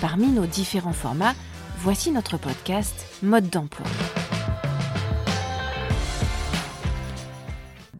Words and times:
Parmi 0.00 0.28
nos 0.28 0.46
différents 0.46 0.92
formats, 0.92 1.34
voici 1.78 2.10
notre 2.10 2.36
podcast 2.36 2.94
Mode 3.22 3.48
d'emploi. 3.48 3.86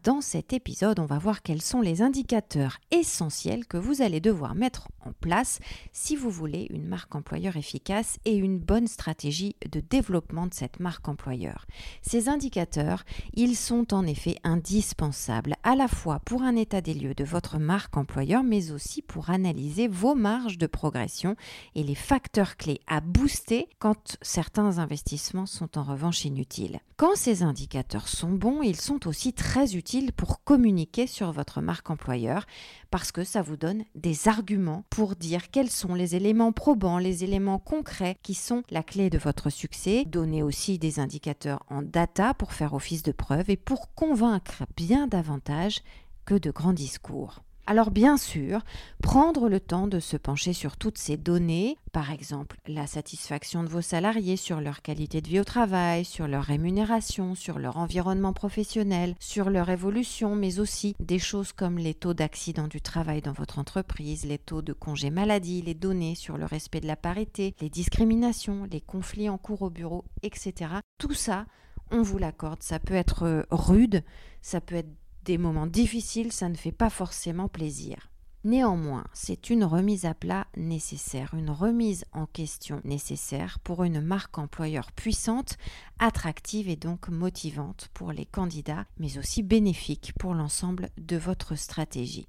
Dans 0.05 0.21
cet 0.21 0.53
épisode, 0.53 0.99
on 0.99 1.07
va 1.07 1.17
voir 1.17 1.41
quels 1.41 1.63
sont 1.63 1.81
les 1.81 2.03
indicateurs 2.03 2.77
essentiels 2.91 3.65
que 3.65 3.75
vous 3.75 4.03
allez 4.03 4.19
devoir 4.19 4.53
mettre 4.53 4.87
en 5.03 5.13
place 5.13 5.57
si 5.93 6.15
vous 6.15 6.29
voulez 6.29 6.67
une 6.69 6.85
marque 6.85 7.15
employeur 7.15 7.57
efficace 7.57 8.19
et 8.23 8.35
une 8.35 8.59
bonne 8.59 8.85
stratégie 8.85 9.55
de 9.71 9.79
développement 9.79 10.45
de 10.45 10.53
cette 10.53 10.79
marque 10.79 11.07
employeur. 11.07 11.65
Ces 12.03 12.29
indicateurs, 12.29 13.03
ils 13.33 13.55
sont 13.55 13.95
en 13.95 14.05
effet 14.05 14.37
indispensables 14.43 15.55
à 15.63 15.75
la 15.75 15.87
fois 15.87 16.19
pour 16.23 16.43
un 16.43 16.55
état 16.55 16.81
des 16.81 16.93
lieux 16.93 17.15
de 17.15 17.23
votre 17.23 17.57
marque 17.57 17.97
employeur, 17.97 18.43
mais 18.43 18.69
aussi 18.69 19.01
pour 19.01 19.31
analyser 19.31 19.87
vos 19.87 20.13
marges 20.13 20.59
de 20.59 20.67
progression 20.67 21.35
et 21.73 21.81
les 21.81 21.95
facteurs 21.95 22.57
clés 22.57 22.79
à 22.85 23.01
booster 23.01 23.69
quand 23.79 24.17
certains 24.21 24.77
investissements 24.77 25.47
sont 25.47 25.79
en 25.79 25.83
revanche 25.83 26.25
inutiles. 26.25 26.79
Quand 26.95 27.15
ces 27.15 27.41
indicateurs 27.41 28.07
sont 28.07 28.31
bons, 28.31 28.61
ils 28.61 28.79
sont 28.79 29.07
aussi 29.07 29.33
très 29.33 29.75
utiles 29.75 29.94
pour 30.15 30.43
communiquer 30.43 31.07
sur 31.07 31.31
votre 31.31 31.61
marque 31.61 31.89
employeur 31.89 32.45
parce 32.91 33.11
que 33.11 33.23
ça 33.23 33.41
vous 33.41 33.55
donne 33.55 33.83
des 33.95 34.27
arguments 34.27 34.83
pour 34.89 35.15
dire 35.15 35.49
quels 35.51 35.69
sont 35.69 35.95
les 35.95 36.15
éléments 36.15 36.51
probants, 36.51 36.97
les 36.97 37.23
éléments 37.23 37.59
concrets 37.59 38.17
qui 38.21 38.33
sont 38.33 38.63
la 38.69 38.83
clé 38.83 39.09
de 39.09 39.17
votre 39.17 39.49
succès. 39.49 40.03
Donner 40.05 40.43
aussi 40.43 40.77
des 40.79 40.99
indicateurs 40.99 41.63
en 41.69 41.81
data 41.81 42.33
pour 42.33 42.53
faire 42.53 42.73
office 42.73 43.03
de 43.03 43.11
preuve 43.11 43.49
et 43.49 43.57
pour 43.57 43.93
convaincre 43.93 44.63
bien 44.75 45.07
davantage 45.07 45.81
que 46.25 46.35
de 46.35 46.51
grands 46.51 46.73
discours. 46.73 47.44
Alors 47.67 47.89
bien 47.89 48.15
sûr, 48.17 48.61
prendre 49.01 49.49
le 49.49 49.59
temps 49.59 49.87
de 49.87 49.99
se 49.99 50.17
pencher 50.17 50.53
sur 50.53 50.77
toutes 50.77 50.99
ces 50.99 51.17
données, 51.17 51.77
par 51.91 52.11
exemple 52.11 52.57
la 52.67 52.85
satisfaction 52.85 53.63
de 53.63 53.69
vos 53.69 53.81
salariés 53.81 54.37
sur 54.37 54.61
leur 54.61 54.83
qualité 54.83 55.19
de 55.19 55.27
vie 55.27 55.39
au 55.39 55.43
travail, 55.43 56.05
sur 56.05 56.27
leur 56.27 56.43
rémunération, 56.43 57.33
sur 57.33 57.57
leur 57.57 57.77
environnement 57.77 58.33
professionnel, 58.33 59.15
sur 59.19 59.49
leur 59.49 59.71
évolution, 59.71 60.35
mais 60.35 60.59
aussi 60.59 60.95
des 60.99 61.17
choses 61.17 61.53
comme 61.53 61.79
les 61.79 61.95
taux 61.95 62.13
d'accident 62.13 62.67
du 62.67 62.81
travail 62.81 63.21
dans 63.21 63.33
votre 63.33 63.57
entreprise, 63.57 64.25
les 64.25 64.37
taux 64.37 64.61
de 64.61 64.73
congé 64.73 65.09
maladie, 65.09 65.63
les 65.63 65.73
données 65.73 66.13
sur 66.13 66.37
le 66.37 66.45
respect 66.45 66.81
de 66.81 66.87
la 66.87 66.95
parité, 66.95 67.55
les 67.61 67.69
discriminations, 67.69 68.67
les 68.71 68.81
conflits 68.81 69.29
en 69.29 69.39
cours 69.39 69.63
au 69.63 69.71
bureau, 69.71 70.05
etc. 70.21 70.71
Tout 70.99 71.15
ça, 71.15 71.47
on 71.89 72.03
vous 72.03 72.19
l'accorde, 72.19 72.61
ça 72.61 72.77
peut 72.77 72.93
être 72.93 73.47
rude, 73.49 74.03
ça 74.43 74.61
peut 74.61 74.75
être 74.75 74.91
des 75.25 75.37
moments 75.37 75.67
difficiles, 75.67 76.31
ça 76.31 76.49
ne 76.49 76.55
fait 76.55 76.71
pas 76.71 76.89
forcément 76.89 77.47
plaisir. 77.47 78.09
Néanmoins, 78.45 79.05
c'est 79.11 79.49
une 79.49 79.63
remise 79.63 80.05
à 80.05 80.13
plat 80.13 80.45
nécessaire, 80.55 81.33
une 81.33 81.49
remise 81.49 82.05
en 82.13 82.27
question 82.27 82.79
nécessaire 82.83 83.57
pour 83.57 83.83
une 83.83 84.01
marque 84.01 84.37
employeur 84.37 84.91
puissante, 84.91 85.57
attractive 85.97 86.69
et 86.69 86.75
donc 86.75 87.09
motivante 87.09 87.89
pour 87.95 88.11
les 88.11 88.27
candidats, 88.27 88.85
mais 88.99 89.17
aussi 89.17 89.41
bénéfique 89.41 90.13
pour 90.19 90.35
l'ensemble 90.35 90.89
de 90.99 91.17
votre 91.17 91.55
stratégie. 91.55 92.27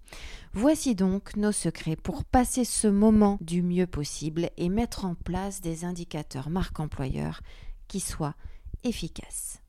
Voici 0.55 0.95
donc 0.95 1.37
nos 1.37 1.53
secrets 1.53 1.97
pour 1.97 2.25
passer 2.25 2.65
ce 2.65 2.89
moment 2.89 3.37
du 3.43 3.61
mieux 3.61 3.87
possible 3.87 4.49
et 4.57 4.71
mettre 4.71 5.05
en 5.05 5.17
place 5.17 5.61
des 5.61 5.85
indicateurs 5.85 6.49
marque 6.49 6.81
employeur 6.81 7.43
qui 7.89 8.01
soient 8.01 8.37
efficaces. 8.85 9.61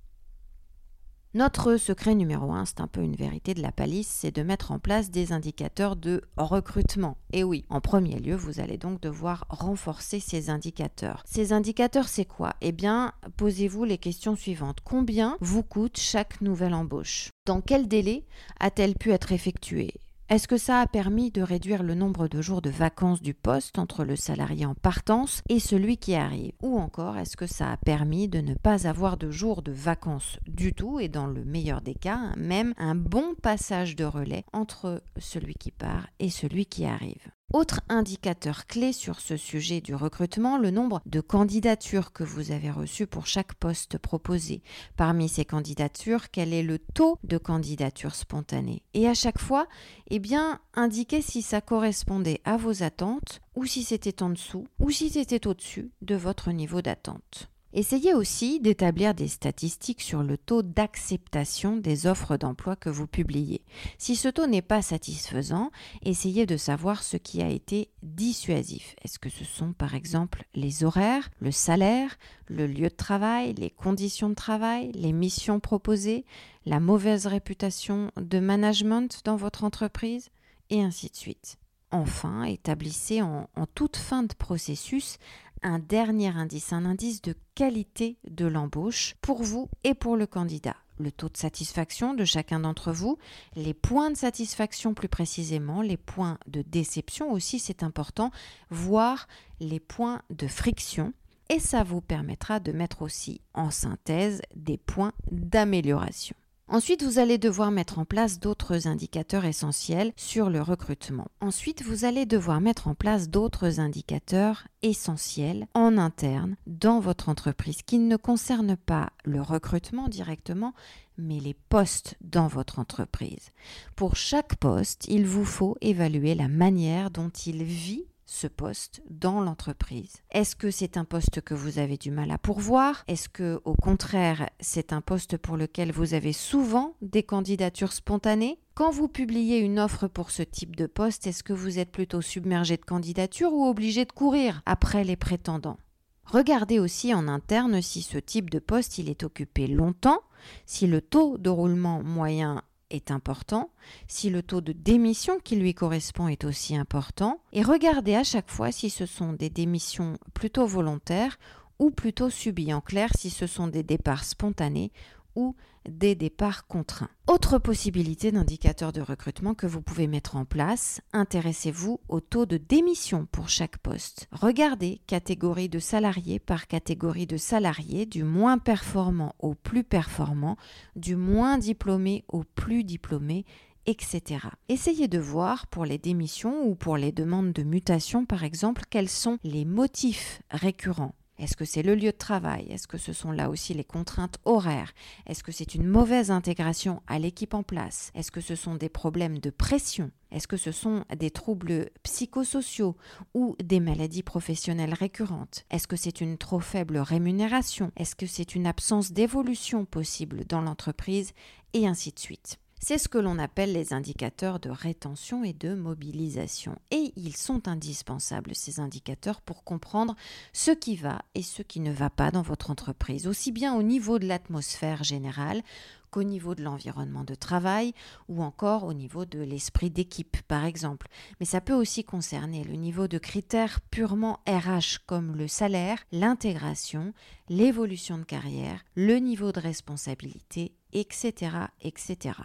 Notre 1.38 1.78
secret 1.78 2.16
numéro 2.16 2.52
un, 2.52 2.66
c'est 2.66 2.82
un 2.82 2.88
peu 2.88 3.04
une 3.04 3.16
vérité 3.16 3.54
de 3.54 3.62
la 3.62 3.72
palisse, 3.72 4.08
c'est 4.08 4.36
de 4.36 4.42
mettre 4.42 4.72
en 4.72 4.80
place 4.80 5.12
des 5.12 5.34
indicateurs 5.34 5.96
de 5.96 6.24
recrutement. 6.36 7.16
Et 7.32 7.44
oui, 7.44 7.64
en 7.70 7.80
premier 7.80 8.20
lieu, 8.20 8.36
vous 8.36 8.60
allez 8.60 8.80
donc 8.80 9.02
devoir 9.02 9.46
renforcer 9.50 10.20
ces 10.20 10.50
indicateurs. 10.50 11.22
Ces 11.28 11.54
indicateurs, 11.54 12.08
c'est 12.08 12.26
quoi? 12.26 12.56
Eh 12.62 12.72
bien, 12.72 13.14
posez-vous 13.38 13.84
les 13.84 14.00
questions 14.00 14.36
suivantes. 14.36 14.80
Combien 14.84 15.38
vous 15.40 15.62
coûte 15.62 16.00
chaque 16.00 16.42
nouvelle 16.42 16.74
embauche? 16.74 17.30
Dans 17.46 17.62
quel 17.62 17.88
délai 17.88 18.26
a-t-elle 18.60 18.96
pu 18.96 19.12
être 19.12 19.32
effectuée? 19.32 19.94
Est-ce 20.30 20.50
que 20.50 20.58
ça 20.58 20.82
a 20.82 20.88
permis 20.88 21.32
de 21.32 21.42
réduire 21.42 21.84
le 21.84 21.96
nombre 21.96 22.28
de 22.28 22.42
jours 22.42 22.62
de 22.62 22.70
vacances 22.70 23.22
du 23.22 23.34
poste 23.34 23.80
entre 23.80 24.04
le 24.04 24.18
salarié 24.18 24.66
en 24.66 24.76
partance 24.76 25.42
et 25.48 25.62
celui 25.62 25.96
qui 25.98 26.16
arrive? 26.16 26.52
Ou 26.62 26.78
encore, 26.78 27.18
est-ce 27.18 27.38
que 27.38 27.48
ça 27.48 27.72
a 27.72 27.78
permis 27.78 28.28
de 28.28 28.42
ne 28.42 28.54
pas 28.54 28.88
avoir 28.88 29.16
de 29.16 29.32
jours 29.32 29.62
de 29.62 29.72
vacances 29.72 30.38
du 30.46 30.74
tout 30.74 31.00
et 31.00 31.08
dans 31.08 31.28
le 31.28 31.46
meilleur 31.46 31.82
des 31.82 31.96
cas, 31.96 32.34
même 32.36 32.74
un 32.78 32.96
bon 32.96 33.36
passage 33.42 33.96
de 33.96 34.04
relais 34.04 34.44
entre 34.52 35.02
celui 35.18 35.54
qui 35.54 35.72
part 35.72 36.08
et 36.20 36.30
celui 36.30 36.66
qui 36.66 36.86
arrive? 36.86 37.37
Autre 37.58 37.82
indicateur 37.90 38.68
clé 38.68 38.94
sur 38.94 39.20
ce 39.20 39.36
sujet 39.36 39.82
du 39.82 39.96
recrutement, 39.96 40.60
le 40.60 40.70
nombre 40.70 41.02
de 41.08 41.22
candidatures 41.22 42.14
que 42.14 42.24
vous 42.24 42.52
avez 42.52 42.70
reçues 42.70 43.08
pour 43.08 43.26
chaque 43.26 43.56
poste 43.56 43.98
proposé. 43.98 44.62
Parmi 44.96 45.28
ces 45.28 45.44
candidatures, 45.44 46.30
quel 46.30 46.54
est 46.54 46.62
le 46.62 46.78
taux 46.78 47.18
de 47.24 47.40
candidature 47.40 48.14
spontanée? 48.14 48.84
Et 48.94 49.08
à 49.08 49.16
chaque 49.16 49.40
fois, 49.40 49.66
eh 50.12 50.20
bien, 50.20 50.60
indiquez 50.76 51.24
si 51.24 51.42
ça 51.42 51.60
correspondait 51.60 52.42
à 52.46 52.58
vos 52.58 52.84
attentes 52.84 53.42
ou 53.56 53.66
si 53.66 53.82
c'était 53.82 54.22
en 54.22 54.30
dessous 54.30 54.68
ou 54.78 54.92
si 54.92 55.10
c'était 55.10 55.48
au-dessus 55.48 55.90
de 56.04 56.14
votre 56.14 56.52
niveau 56.52 56.84
d'attente. 56.84 57.50
Essayez 57.74 58.14
aussi 58.14 58.60
d'établir 58.60 59.14
des 59.14 59.28
statistiques 59.28 60.02
sur 60.02 60.24
le 60.24 60.38
taux 60.38 60.64
d'acceptation 60.64 61.76
des 61.76 62.08
offres 62.08 62.38
d'emploi 62.38 62.76
que 62.76 62.90
vous 62.90 63.08
publiez. 63.08 63.62
Si 63.98 64.16
ce 64.16 64.30
taux 64.30 64.48
n'est 64.48 64.62
pas 64.62 64.82
satisfaisant, 64.82 65.72
essayez 66.04 66.46
de 66.46 66.56
savoir 66.58 67.04
ce 67.04 67.18
qui 67.18 67.42
a 67.42 67.50
été 67.50 67.90
dissuasif. 68.04 68.96
Est-ce 69.04 69.20
que 69.20 69.30
ce 69.30 69.44
sont 69.44 69.74
par 69.74 69.96
exemple 69.96 70.46
les 70.56 70.84
horaires, 70.84 71.30
le 71.40 71.52
salaire, 71.52 72.18
le 72.48 72.68
lieu 72.68 72.90
de 72.90 72.96
travail, 72.96 73.54
les 73.54 73.70
conditions 73.70 74.30
de 74.30 74.36
travail, 74.36 74.92
les 74.94 75.12
missions 75.12 75.60
proposées, 75.60 76.26
la 76.66 76.80
mauvaise 76.80 77.28
réputation 77.28 78.12
de 78.16 78.40
management 78.40 79.22
dans 79.26 79.36
votre 79.36 79.64
entreprise, 79.64 80.30
et 80.70 80.82
ainsi 80.82 81.10
de 81.10 81.16
suite. 81.16 81.58
Enfin, 81.92 82.44
établissez 82.44 83.22
en, 83.22 83.48
toute 83.74 83.96
fin 83.96 84.24
de 84.24 84.34
processus 84.34 85.18
un 85.64 85.80
dernier 85.80 86.30
indice, 86.30 86.74
un 86.74 86.86
indice 86.86 87.22
de 87.22 87.36
qualité 87.56 88.18
de 88.30 88.46
l'embauche 88.46 89.16
pour 89.22 89.44
vous 89.44 89.70
et 89.84 89.94
pour 89.94 90.16
le 90.16 90.28
candidat. 90.28 90.76
Le 91.00 91.12
taux 91.12 91.30
de 91.30 91.38
satisfaction 91.38 92.14
de 92.14 92.26
chacun 92.26 92.62
d'entre 92.62 92.92
vous, 92.92 93.18
les 93.56 93.74
points 93.74 94.10
de 94.10 94.18
satisfaction 94.18 94.94
plus 94.94 95.10
précisément, 95.10 95.82
les 95.82 95.98
points 95.98 96.40
de 96.48 96.64
déception 96.64 97.32
aussi, 97.32 97.60
c'est 97.60 97.84
important, 97.84 98.32
voire 98.70 99.28
les 99.60 99.80
points 99.80 100.22
de 100.30 100.48
friction. 100.48 101.14
Et 101.50 101.60
ça 101.60 101.84
vous 101.84 102.02
permettra 102.02 102.60
de 102.60 102.72
mettre 102.72 103.04
aussi 103.04 103.42
en 103.54 103.72
synthèse 103.72 104.42
des 104.56 104.78
points 104.78 105.14
d'amélioration. 105.32 106.36
Ensuite, 106.70 107.02
vous 107.02 107.18
allez 107.18 107.38
devoir 107.38 107.72
mettre 107.72 107.98
en 107.98 108.04
place 108.04 108.42
d'autres 108.42 108.88
indicateurs 108.88 109.46
essentiels 109.46 110.12
sur 110.18 110.50
le 110.50 110.62
recrutement. 110.62 111.30
Ensuite, 111.40 111.82
vous 111.82 112.04
allez 112.04 112.26
devoir 112.26 112.60
mettre 112.60 112.90
en 112.90 112.94
place 112.94 113.30
d'autres 113.30 113.80
indicateurs 113.80 114.68
essentiels 114.82 115.68
en 115.74 115.98
interne 115.98 116.58
dans 116.68 117.00
votre 117.00 117.30
entreprise 117.30 117.84
qui 117.84 118.00
ne 118.00 118.18
concernent 118.18 118.76
pas 118.76 119.12
le 119.24 119.42
recrutement 119.42 120.10
directement, 120.10 120.74
mais 121.18 121.40
les 121.40 121.54
postes 121.54 122.18
dans 122.20 122.48
votre 122.48 122.80
entreprise. 122.80 123.52
Pour 123.96 124.18
chaque 124.18 124.58
poste, 124.58 125.06
il 125.08 125.26
vous 125.26 125.46
faut 125.46 125.78
évaluer 125.80 126.36
la 126.36 126.50
manière 126.50 127.12
dont 127.12 127.30
il 127.30 127.64
vit 127.64 128.08
ce 128.28 128.46
poste 128.46 129.02
dans 129.10 129.42
l'entreprise. 129.42 130.18
Est-ce 130.32 130.56
que 130.56 130.70
c'est 130.70 130.98
un 130.98 131.06
poste 131.06 131.42
que 131.42 131.56
vous 131.56 131.80
avez 131.80 131.98
du 131.98 132.12
mal 132.12 132.30
à 132.30 132.38
pourvoir? 132.38 133.04
Est-ce 133.08 133.30
que 133.30 133.62
au 133.66 133.74
contraire, 133.74 134.50
c'est 134.60 134.94
un 134.94 135.02
poste 135.02 135.38
pour 135.38 135.58
lequel 135.58 135.92
vous 135.92 136.14
avez 136.14 136.34
souvent 136.34 136.96
des 137.02 137.24
candidatures 137.24 137.94
spontanées? 137.94 138.60
Quand 138.76 138.92
vous 138.92 139.08
publiez 139.08 139.58
une 139.58 139.80
offre 139.80 140.08
pour 140.08 140.30
ce 140.30 140.44
type 140.44 140.76
de 140.76 140.86
poste, 140.86 141.26
est-ce 141.26 141.44
que 141.44 141.54
vous 141.54 141.80
êtes 141.80 141.92
plutôt 141.92 142.22
submergé 142.22 142.78
de 142.78 142.86
candidatures 142.86 143.54
ou 143.54 143.66
obligé 143.66 144.06
de 144.06 144.12
courir 144.12 144.62
après 144.66 145.04
les 145.04 145.16
prétendants? 145.16 145.80
Regardez 146.26 146.78
aussi 146.78 147.14
en 147.14 147.30
interne 147.30 147.82
si 147.82 148.02
ce 148.02 148.18
type 148.18 148.50
de 148.50 148.60
poste 148.60 148.98
il 148.98 149.10
est 149.10 149.24
occupé 149.24 149.66
longtemps, 149.66 150.20
si 150.66 150.86
le 150.86 151.02
taux 151.02 151.38
de 151.38 151.50
roulement 151.50 152.04
moyen 152.04 152.62
est 152.90 153.12
important, 153.12 153.70
si 154.08 154.30
le 154.30 154.42
taux 154.42 154.62
de 154.62 154.72
démission 154.72 155.40
qui 155.44 155.56
lui 155.56 155.74
correspond 155.74 156.28
est 156.28 156.46
aussi 156.46 156.76
important, 156.76 157.42
et 157.54 157.64
regardez 157.64 158.16
à 158.16 158.24
chaque 158.24 158.50
fois 158.50 158.72
si 158.72 158.90
ce 158.90 159.06
sont 159.06 159.34
des 159.34 159.50
démissions 159.50 160.18
plutôt 160.34 160.66
volontaires 160.66 161.38
ou 161.80 161.92
plutôt 161.92 162.30
subies, 162.30 162.74
en 162.74 162.82
clair 162.82 163.10
si 163.18 163.30
ce 163.30 163.48
sont 163.48 163.68
des 163.68 163.84
départs 163.84 164.24
spontanés 164.24 164.92
ou 165.36 165.56
des 165.88 166.16
départs 166.16 166.68
contraints. 166.68 167.10
Autre 167.28 167.58
possibilité 167.58 168.32
d'indicateur 168.32 168.92
de 168.92 169.02
recrutement 169.02 169.54
que 169.54 169.68
vous 169.68 169.82
pouvez 169.82 170.08
mettre 170.08 170.36
en 170.36 170.46
place, 170.46 171.02
intéressez-vous 171.14 172.00
au 172.08 172.20
taux 172.20 172.46
de 172.46 172.58
démission 172.58 173.28
pour 173.32 173.50
chaque 173.50 173.78
poste. 173.78 174.28
Regardez 174.32 175.02
catégorie 175.08 175.70
de 175.70 175.80
salariés 175.80 176.40
par 176.40 176.68
catégorie 176.68 177.28
de 177.28 177.38
salariés, 177.38 178.06
du 178.06 178.24
moins 178.24 178.58
performant 178.58 179.36
au 179.40 179.56
plus 179.56 179.84
performant, 179.84 180.58
du 180.96 181.16
moins 181.16 181.58
diplômé 181.58 182.24
au 182.28 182.44
plus 182.44 182.84
diplômé, 182.84 183.46
etc. 183.88 184.22
Essayez 184.70 185.08
de 185.08 185.18
voir 185.18 185.68
pour 185.68 185.86
les 185.86 185.98
démissions 185.98 186.66
ou 186.68 186.76
pour 186.76 186.98
les 186.98 187.12
demandes 187.12 187.54
de 187.54 187.64
mutation 187.64 188.26
par 188.26 188.44
exemple 188.44 188.84
quels 188.90 189.10
sont 189.10 189.40
les 189.44 189.66
motifs 189.66 190.42
récurrents 190.52 191.16
est-ce 191.40 191.56
que 191.56 191.66
c'est 191.66 191.84
le 191.84 191.96
lieu 191.96 192.12
de 192.12 192.18
travail? 192.18 192.68
Est-ce 192.70 192.88
que 192.88 192.98
ce 192.98 193.14
sont 193.14 193.32
là 193.32 193.50
aussi 193.50 193.74
les 193.74 193.84
contraintes 193.84 194.40
horaires? 194.46 194.94
Est-ce 195.28 195.44
que 195.44 195.52
c'est 195.52 195.76
une 195.76 195.88
mauvaise 195.88 196.32
intégration 196.32 197.02
à 197.08 197.20
l'équipe 197.20 197.54
en 197.54 197.64
place? 197.64 198.12
Est-ce 198.16 198.32
que 198.32 198.42
ce 198.42 198.56
sont 198.56 198.76
des 198.76 198.90
problèmes 198.90 199.40
de 199.40 199.50
pression? 199.50 200.12
Est-ce 200.32 200.48
que 200.48 200.58
ce 200.58 200.72
sont 200.72 201.06
des 201.16 201.32
troubles 201.32 201.90
psychosociaux 202.04 202.98
ou 203.34 203.56
des 203.64 203.80
maladies 203.80 204.24
professionnelles 204.24 204.94
récurrentes? 204.94 205.66
Est-ce 205.70 205.88
que 205.88 205.96
c'est 205.96 206.22
une 206.22 206.38
trop 206.38 206.60
faible 206.60 206.98
rémunération? 206.98 207.92
Est-ce 207.96 208.16
que 208.16 208.26
c'est 208.26 208.56
une 208.56 208.68
absence 208.68 209.12
d'évolution 209.12 209.86
possible 209.86 210.44
dans 210.46 210.62
l'entreprise? 210.62 211.34
Et 211.74 211.86
ainsi 211.86 212.12
de 212.12 212.20
suite. 212.20 212.60
C'est 212.80 213.00
ce 213.00 213.10
que 213.10 213.18
l'on 213.18 213.40
appelle 213.40 213.74
les 213.74 213.92
indicateurs 213.92 214.60
de 214.60 214.70
rétention 214.70 215.44
et 215.44 215.54
de 215.54 215.74
mobilisation. 215.74 216.78
Et 216.92 217.12
ils 217.16 217.36
sont 217.36 217.68
indispensables, 217.68 218.54
ces 218.54 218.80
indicateurs, 218.80 219.42
pour 219.42 219.64
comprendre 219.64 220.16
ce 220.54 220.72
qui 220.72 220.96
va 220.96 221.22
et 221.34 221.42
ce 221.42 221.64
qui 221.64 221.80
ne 221.80 221.92
va 221.92 222.10
pas 222.10 222.30
dans 222.30 222.44
votre 222.44 222.70
entreprise, 222.70 223.28
aussi 223.28 223.52
bien 223.52 223.74
au 223.76 223.82
niveau 223.82 224.20
de 224.20 224.28
l'atmosphère 224.28 225.04
générale 225.04 225.64
qu'au 226.12 226.24
niveau 226.24 226.56
de 226.56 226.64
l'environnement 226.64 227.24
de 227.24 227.36
travail 227.36 227.94
ou 228.30 228.42
encore 228.44 228.84
au 228.86 228.94
niveau 228.94 229.26
de 229.26 229.40
l'esprit 229.40 229.90
d'équipe, 229.90 230.38
par 230.48 230.64
exemple. 230.64 231.08
Mais 231.40 231.46
ça 231.46 231.62
peut 231.62 231.74
aussi 231.74 232.04
concerner 232.04 232.64
le 232.64 232.74
niveau 232.74 233.08
de 233.08 233.18
critères 233.18 233.82
purement 233.82 234.40
RH 234.48 235.00
comme 235.06 235.36
le 235.36 235.48
salaire, 235.48 236.00
l'intégration, 236.12 237.14
l'évolution 237.50 238.18
de 238.18 238.24
carrière, 238.24 238.86
le 238.96 239.18
niveau 239.18 239.52
de 239.52 239.60
responsabilité, 239.60 240.76
etc. 240.94 241.34
etc. 241.82 242.36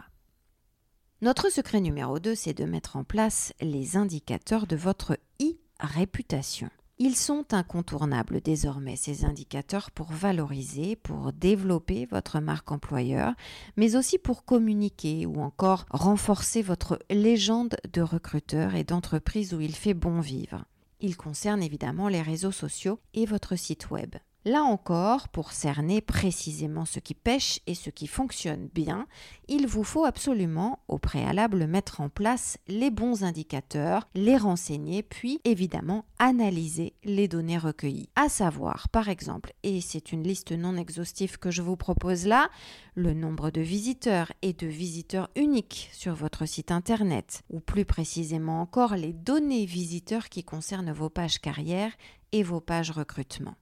Notre 1.23 1.53
secret 1.53 1.81
numéro 1.81 2.19
2, 2.19 2.35
c'est 2.35 2.53
de 2.53 2.65
mettre 2.65 2.97
en 2.97 3.05
place 3.05 3.53
les 3.61 3.97
indicateurs 3.97 4.67
de 4.67 4.75
votre 4.75 5.17
e-réputation. 5.41 6.69
Ils 6.99 7.15
sont 7.15 7.55
incontournables 7.55 8.41
désormais, 8.41 8.97
ces 8.97 9.25
indicateurs, 9.25 9.93
pour 9.93 10.11
valoriser, 10.11 10.97
pour 10.97 11.33
développer 11.33 12.07
votre 12.07 12.41
marque 12.41 12.73
employeur, 12.73 13.35
mais 13.77 13.95
aussi 13.95 14.19
pour 14.19 14.45
communiquer 14.45 15.25
ou 15.25 15.41
encore 15.41 15.87
renforcer 15.91 16.61
votre 16.61 16.99
légende 17.09 17.77
de 17.93 18.03
recruteur 18.03 18.75
et 18.75 18.83
d'entreprise 18.83 19.55
où 19.55 19.61
il 19.61 19.77
fait 19.77 19.95
bon 19.95 20.19
vivre. 20.19 20.65
Ils 20.99 21.17
concernent 21.17 21.63
évidemment 21.63 22.09
les 22.09 22.23
réseaux 22.23 22.51
sociaux 22.51 22.99
et 23.15 23.27
votre 23.27 23.55
site 23.55 23.93
web. 23.93 24.17
Là 24.45 24.65
encore, 24.65 25.29
pour 25.29 25.53
cerner 25.53 26.01
précisément 26.01 26.85
ce 26.85 26.99
qui 26.99 27.15
pêche 27.15 27.61
et 27.69 27.77
ce 27.77 27.91
qui 27.91 28.09
fonctionne 28.09 28.69
bien, 28.75 29.07
il 29.47 29.69
vous 29.69 29.85
faut 29.85 30.05
absolument 30.05 30.81
au 30.89 30.99
préalable 30.99 31.69
mettre 31.69 32.01
en 32.01 32.09
place 32.09 32.59
les 32.67 32.91
bons 32.91 33.23
indicateurs, 33.23 34.09
les 34.17 34.37
renseigner, 34.37 35.05
puis 35.05 35.41
évidemment 35.45 36.05
analyser 36.19 36.95
les 37.05 37.29
données 37.29 37.57
recueillies. 37.57 38.09
À 38.17 38.29
savoir, 38.29 38.89
par 38.89 39.09
exemple, 39.09 39.53
et 39.63 39.81
c'est 39.81 40.11
une 40.11 40.25
liste 40.25 40.51
non 40.51 40.77
exhaustive 40.77 41.39
que 41.39 41.53
je 41.53 41.63
vous 41.63 41.77
propose 41.77 42.27
là, 42.27 42.51
le 42.97 43.15
nombre 43.15 43.51
de 43.51 43.61
visiteurs 43.61 44.33
et 44.43 44.55
de 44.55 44.67
visiteurs 44.67 45.31
uniques 45.37 45.89
sur 45.93 46.17
votre 46.17 46.47
site 46.47 46.73
internet, 46.73 47.43
ou 47.49 47.61
plus 47.61 47.85
précisément 47.85 48.61
encore 48.61 48.97
les 48.97 49.13
données 49.13 49.67
visiteurs 49.67 50.29
qui 50.29 50.43
concernent 50.43 50.91
vos 50.91 51.11
pages 51.11 51.39
carrière 51.39 51.93
et 52.33 52.43
vos 52.43 52.61
pages 52.61 52.91
recrutement. 52.91 53.55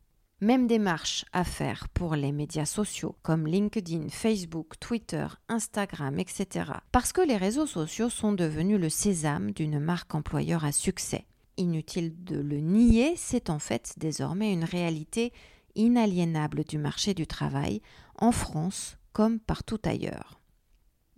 Même 0.42 0.66
démarche 0.66 1.26
à 1.34 1.44
faire 1.44 1.90
pour 1.90 2.14
les 2.14 2.32
médias 2.32 2.64
sociaux 2.64 3.14
comme 3.22 3.46
LinkedIn, 3.46 4.08
Facebook, 4.08 4.80
Twitter, 4.80 5.26
Instagram, 5.50 6.18
etc. 6.18 6.72
Parce 6.92 7.12
que 7.12 7.20
les 7.20 7.36
réseaux 7.36 7.66
sociaux 7.66 8.08
sont 8.08 8.32
devenus 8.32 8.80
le 8.80 8.88
sésame 8.88 9.50
d'une 9.50 9.78
marque 9.78 10.14
employeur 10.14 10.64
à 10.64 10.72
succès. 10.72 11.26
Inutile 11.58 12.24
de 12.24 12.40
le 12.40 12.56
nier, 12.56 13.12
c'est 13.16 13.50
en 13.50 13.58
fait 13.58 13.92
désormais 13.98 14.50
une 14.50 14.64
réalité 14.64 15.34
inaliénable 15.74 16.64
du 16.64 16.78
marché 16.78 17.12
du 17.12 17.26
travail, 17.26 17.82
en 18.16 18.32
France 18.32 18.96
comme 19.12 19.40
partout 19.40 19.80
ailleurs. 19.84 20.39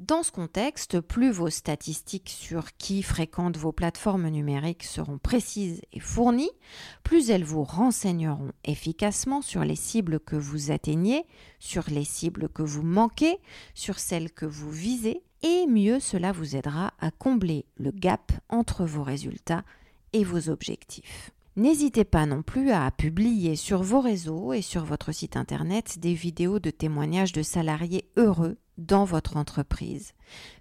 Dans 0.08 0.24
ce 0.24 0.32
contexte, 0.32 1.00
plus 1.00 1.30
vos 1.30 1.48
statistiques 1.48 2.30
sur 2.30 2.76
qui 2.76 3.04
fréquente 3.04 3.56
vos 3.56 3.70
plateformes 3.70 4.28
numériques 4.30 4.82
seront 4.82 5.18
précises 5.18 5.80
et 5.92 6.00
fournies, 6.00 6.50
plus 7.04 7.30
elles 7.30 7.44
vous 7.44 7.62
renseigneront 7.62 8.50
efficacement 8.64 9.42
sur 9.42 9.62
les 9.62 9.76
cibles 9.76 10.18
que 10.18 10.34
vous 10.34 10.72
atteignez, 10.72 11.24
sur 11.60 11.84
les 11.88 12.02
cibles 12.02 12.48
que 12.48 12.64
vous 12.64 12.82
manquez, 12.82 13.38
sur 13.74 14.00
celles 14.00 14.32
que 14.32 14.44
vous 14.44 14.72
visez, 14.72 15.22
et 15.42 15.68
mieux 15.68 16.00
cela 16.00 16.32
vous 16.32 16.56
aidera 16.56 16.94
à 16.98 17.12
combler 17.12 17.64
le 17.76 17.92
gap 17.92 18.32
entre 18.48 18.84
vos 18.84 19.04
résultats 19.04 19.62
et 20.12 20.24
vos 20.24 20.48
objectifs. 20.48 21.30
N'hésitez 21.54 22.04
pas 22.04 22.24
non 22.24 22.42
plus 22.42 22.70
à 22.70 22.90
publier 22.90 23.56
sur 23.56 23.82
vos 23.82 24.00
réseaux 24.00 24.54
et 24.54 24.62
sur 24.62 24.86
votre 24.86 25.12
site 25.12 25.36
internet 25.36 25.98
des 25.98 26.14
vidéos 26.14 26.58
de 26.58 26.70
témoignages 26.70 27.32
de 27.32 27.42
salariés 27.42 28.10
heureux 28.16 28.56
dans 28.78 29.04
votre 29.04 29.36
entreprise. 29.36 30.12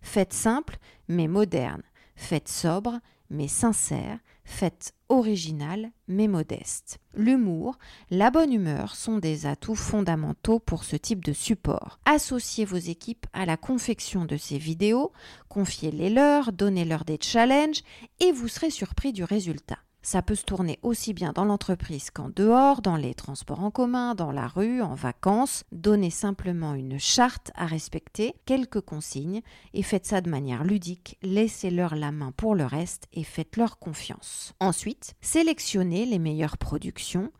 Faites 0.01 0.33
simple 0.33 0.77
mais 1.07 1.29
moderne. 1.29 1.83
Faites 2.17 2.49
sobre 2.49 2.99
mais 3.29 3.47
sincère. 3.47 4.19
Faites 4.43 4.93
original 5.07 5.91
mais 6.09 6.27
modeste. 6.27 6.99
L'humour, 7.15 7.77
la 8.09 8.29
bonne 8.29 8.51
humeur 8.51 8.95
sont 8.95 9.17
des 9.17 9.45
atouts 9.45 9.75
fondamentaux 9.75 10.59
pour 10.59 10.83
ce 10.83 10.97
type 10.97 11.23
de 11.23 11.31
support. 11.31 12.01
Associez 12.03 12.65
vos 12.65 12.75
équipes 12.75 13.27
à 13.31 13.45
la 13.45 13.55
confection 13.55 14.25
de 14.25 14.35
ces 14.35 14.57
vidéos, 14.57 15.13
confiez-les 15.47 16.09
leur, 16.09 16.51
donnez-leur 16.51 17.05
des 17.05 17.17
challenges 17.21 17.81
et 18.19 18.33
vous 18.33 18.49
serez 18.49 18.71
surpris 18.71 19.13
du 19.13 19.23
résultat. 19.23 19.77
Ça 20.03 20.23
peut 20.23 20.33
se 20.33 20.45
tourner 20.45 20.79
aussi 20.81 21.13
bien 21.13 21.31
dans 21.31 21.45
l'entreprise 21.45 22.09
qu'en 22.09 22.29
dehors, 22.35 22.81
dans 22.81 22.95
les 22.95 23.13
transports 23.13 23.63
en 23.63 23.69
commun, 23.69 24.15
dans 24.15 24.31
la 24.31 24.47
rue, 24.47 24.81
en 24.81 24.95
vacances. 24.95 25.63
Donnez 25.71 26.09
simplement 26.09 26.73
une 26.73 26.99
charte 26.99 27.51
à 27.53 27.67
respecter, 27.67 28.33
quelques 28.45 28.81
consignes, 28.81 29.41
et 29.75 29.83
faites 29.83 30.07
ça 30.07 30.21
de 30.21 30.29
manière 30.29 30.63
ludique. 30.63 31.19
Laissez-leur 31.21 31.93
la 31.95 32.11
main 32.11 32.31
pour 32.31 32.55
le 32.55 32.65
reste 32.65 33.07
et 33.13 33.23
faites-leur 33.23 33.77
confiance. 33.77 34.53
Ensuite, 34.59 35.13
sélectionnez 35.21 36.07
les 36.07 36.19
meilleures 36.19 36.57
productions, 36.57 37.31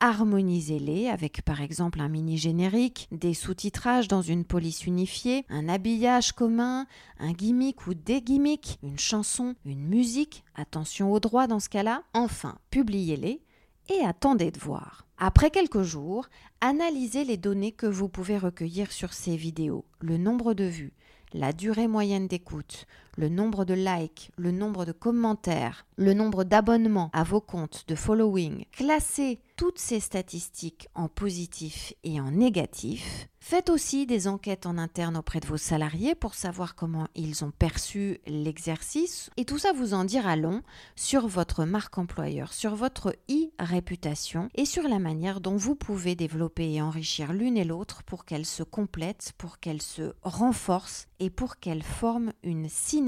harmonisez-les 0.00 1.08
avec 1.08 1.42
par 1.42 1.62
exemple 1.62 2.00
un 2.02 2.08
mini 2.08 2.36
générique, 2.36 3.08
des 3.12 3.32
sous-titrages 3.32 4.08
dans 4.08 4.22
une 4.22 4.44
police 4.44 4.84
unifiée, 4.84 5.46
un 5.48 5.70
habillage 5.70 6.32
commun, 6.32 6.86
un 7.18 7.32
gimmick 7.32 7.86
ou 7.86 7.94
des 7.94 8.20
gimmicks, 8.20 8.78
une 8.82 8.98
chanson, 8.98 9.54
une 9.64 9.86
musique, 9.88 10.44
attention 10.54 11.12
aux 11.12 11.20
droits 11.20 11.46
dans 11.46 11.60
ce 11.60 11.70
cas-là, 11.70 12.02
Enfin, 12.12 12.58
publiez-les 12.70 13.42
et 13.88 14.04
attendez 14.04 14.50
de 14.50 14.58
voir. 14.58 15.06
Après 15.18 15.50
quelques 15.50 15.82
jours, 15.82 16.28
analysez 16.60 17.24
les 17.24 17.36
données 17.36 17.72
que 17.72 17.86
vous 17.86 18.08
pouvez 18.08 18.38
recueillir 18.38 18.90
sur 18.90 19.12
ces 19.12 19.36
vidéos, 19.36 19.84
le 20.00 20.16
nombre 20.16 20.54
de 20.54 20.64
vues, 20.64 20.94
la 21.32 21.52
durée 21.52 21.88
moyenne 21.88 22.26
d'écoute, 22.26 22.86
le 23.16 23.28
nombre 23.28 23.64
de 23.64 23.74
likes, 23.74 24.30
le 24.36 24.50
nombre 24.50 24.84
de 24.84 24.92
commentaires, 24.92 25.86
le 25.96 26.14
nombre 26.14 26.44
d'abonnements 26.44 27.10
à 27.12 27.24
vos 27.24 27.40
comptes, 27.40 27.84
de 27.88 27.94
following. 27.94 28.64
Classez 28.72 29.40
toutes 29.56 29.78
ces 29.78 30.00
statistiques 30.00 30.88
en 30.94 31.08
positif 31.08 31.92
et 32.02 32.18
en 32.18 32.30
négatif. 32.30 33.28
Faites 33.42 33.70
aussi 33.70 34.06
des 34.06 34.28
enquêtes 34.28 34.66
en 34.66 34.78
interne 34.78 35.16
auprès 35.16 35.40
de 35.40 35.46
vos 35.46 35.56
salariés 35.56 36.14
pour 36.14 36.34
savoir 36.34 36.74
comment 36.74 37.08
ils 37.14 37.44
ont 37.44 37.50
perçu 37.50 38.20
l'exercice 38.26 39.30
et 39.36 39.44
tout 39.44 39.58
ça 39.58 39.72
vous 39.72 39.94
en 39.94 40.04
dira 40.04 40.36
long 40.36 40.62
sur 40.94 41.26
votre 41.26 41.64
marque 41.64 41.96
employeur, 41.98 42.52
sur 42.52 42.74
votre 42.74 43.14
e-réputation 43.30 44.50
et 44.54 44.66
sur 44.66 44.84
la 44.84 44.98
manière 44.98 45.40
dont 45.40 45.56
vous 45.56 45.74
pouvez 45.74 46.14
développer 46.14 46.74
et 46.74 46.82
enrichir 46.82 47.32
l'une 47.32 47.56
et 47.56 47.64
l'autre 47.64 48.02
pour 48.02 48.24
qu'elles 48.24 48.46
se 48.46 48.62
complètent, 48.62 49.32
pour 49.36 49.58
qu'elles 49.58 49.82
se 49.82 50.12
renforcent 50.22 51.08
et 51.18 51.30
pour 51.30 51.58
qu'elles 51.58 51.82
forment 51.82 52.32
une 52.42 52.68
synergie 52.68 52.99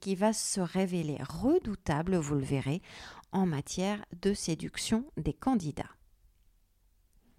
qui 0.00 0.14
va 0.14 0.32
se 0.32 0.60
révéler 0.60 1.18
redoutable, 1.28 2.16
vous 2.16 2.34
le 2.34 2.44
verrez, 2.44 2.80
en 3.32 3.46
matière 3.46 4.04
de 4.22 4.32
séduction 4.32 5.04
des 5.16 5.34
candidats. 5.34 5.90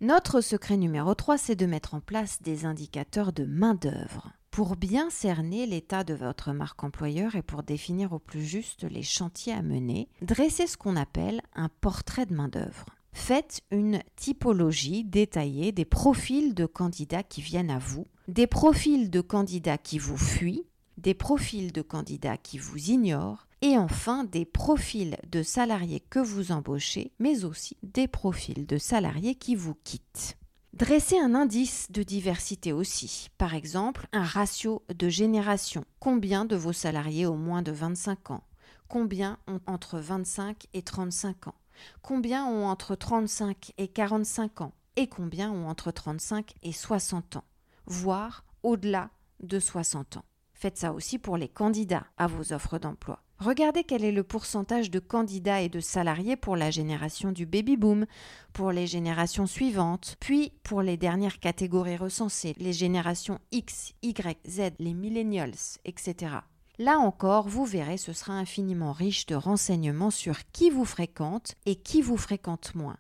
Notre 0.02 0.42
secret 0.42 0.78
numéro 0.78 1.16
3, 1.16 1.38
c'est 1.38 1.56
de 1.56 1.66
mettre 1.66 1.94
en 1.94 2.02
place 2.02 2.42
des 2.42 2.66
indicateurs 2.66 3.34
de 3.34 3.46
main-d'œuvre. 3.46 4.32
pour 4.52 4.78
bien 4.78 5.10
cerner 5.10 5.66
l'état 5.66 6.06
de 6.06 6.14
votre 6.14 6.54
marque 6.54 6.82
employeur 6.82 7.36
et 7.36 7.42
pour 7.42 7.62
définir 7.62 8.14
au 8.14 8.20
plus 8.20 8.46
juste 8.46 8.86
les 8.86 9.04
chantiers 9.04 9.52
à 9.52 9.62
mener, 9.62 10.08
dressez 10.22 10.66
ce 10.66 10.78
qu'on 10.78 10.96
appelle 10.96 11.42
un 11.56 11.68
portrait 11.68 12.26
de 12.26 12.34
main-d'œuvre. 12.34 12.86
Faites 13.12 13.64
une 13.70 14.02
typologie 14.16 15.04
détaillée 15.04 15.74
des 15.74 15.84
profils 15.84 16.54
de 16.54 16.66
candidats 16.66 17.24
qui 17.24 17.42
viennent 17.42 17.70
à 17.70 17.80
vous, 17.80 18.08
des 18.30 18.48
profils 18.48 19.10
de 19.10 19.20
candidats 19.20 19.78
qui 19.78 20.00
vous 20.00 20.18
fuient, 20.18 20.66
des 20.98 21.14
profils 21.14 21.72
de 21.72 21.82
candidats 21.82 22.38
qui 22.38 22.58
vous 22.58 22.90
ignorent 22.90 23.48
et 23.62 23.78
enfin 23.78 24.24
des 24.24 24.46
profils 24.46 25.18
de 25.32 25.44
salariés 25.44 26.00
que 26.00 26.20
vous 26.20 26.52
embauchez, 26.52 27.12
mais 27.20 27.46
aussi 27.46 27.78
des 27.84 28.08
profils 28.08 28.66
de 28.66 28.78
salariés 28.78 29.36
qui 29.36 29.56
vous 29.56 29.76
quittent. 29.84 30.38
Dressez 30.74 31.18
un 31.18 31.36
indice 31.36 31.90
de 31.90 32.04
diversité 32.04 32.74
aussi, 32.74 33.30
par 33.38 33.54
exemple 33.54 34.08
un 34.12 34.24
ratio 34.24 34.84
de 34.94 35.08
génération. 35.08 35.86
Combien 36.00 36.44
de 36.44 36.58
vos 36.58 36.74
salariés 36.74 37.28
ont 37.28 37.38
moins 37.38 37.62
de 37.62 37.72
25 37.72 38.32
ans? 38.32 38.44
Combien 38.90 39.40
ont 39.48 39.62
entre 39.68 40.00
25 40.00 40.68
et 40.74 40.82
35 40.82 41.48
ans? 41.48 41.56
Combien 42.02 42.46
ont 42.46 42.68
entre 42.68 42.96
35 42.96 43.72
et 43.78 43.88
45 43.88 44.62
ans? 44.62 44.74
Et 44.98 45.08
combien 45.08 45.52
ont 45.52 45.68
entre 45.68 45.92
35 45.92 46.54
et 46.62 46.72
60 46.72 47.38
ans? 47.38 47.44
Voire 47.86 48.44
au-delà 48.64 49.12
de 49.42 49.60
60 49.60 50.18
ans. 50.18 50.26
Faites 50.56 50.78
ça 50.78 50.94
aussi 50.94 51.20
pour 51.20 51.38
les 51.38 51.50
candidats 51.50 52.08
à 52.18 52.28
vos 52.28 52.54
offres 52.54 52.80
d'emploi. 52.80 53.22
Regardez 53.40 53.84
quel 53.84 54.06
est 54.06 54.14
le 54.14 54.24
pourcentage 54.24 54.90
de 54.90 55.00
candidats 55.00 55.62
et 55.62 55.68
de 55.68 55.82
salariés 55.82 56.38
pour 56.38 56.56
la 56.56 56.72
génération 56.72 57.34
du 57.34 57.46
baby-boom, 57.46 58.06
pour 58.54 58.72
les 58.72 58.88
générations 58.88 59.46
suivantes, 59.46 60.16
puis 60.22 60.54
pour 60.64 60.82
les 60.82 60.96
dernières 60.96 61.42
catégories 61.42 61.98
recensées, 61.98 62.56
les 62.58 62.72
générations 62.72 63.40
X, 63.52 63.94
Y, 64.02 64.40
Z, 64.48 64.72
les 64.80 64.94
millennials, 64.94 65.52
etc. 65.84 66.38
Là 66.80 66.98
encore, 66.98 67.50
vous 67.50 67.66
verrez, 67.66 67.98
ce 67.98 68.14
sera 68.14 68.34
infiniment 68.34 68.94
riche 68.94 69.26
de 69.26 69.36
renseignements 69.36 70.12
sur 70.12 70.50
qui 70.54 70.70
vous 70.70 70.86
fréquente 70.86 71.56
et 71.66 71.76
qui 71.76 72.02
vous 72.02 72.18
fréquente 72.18 72.74
moins, 72.74 72.98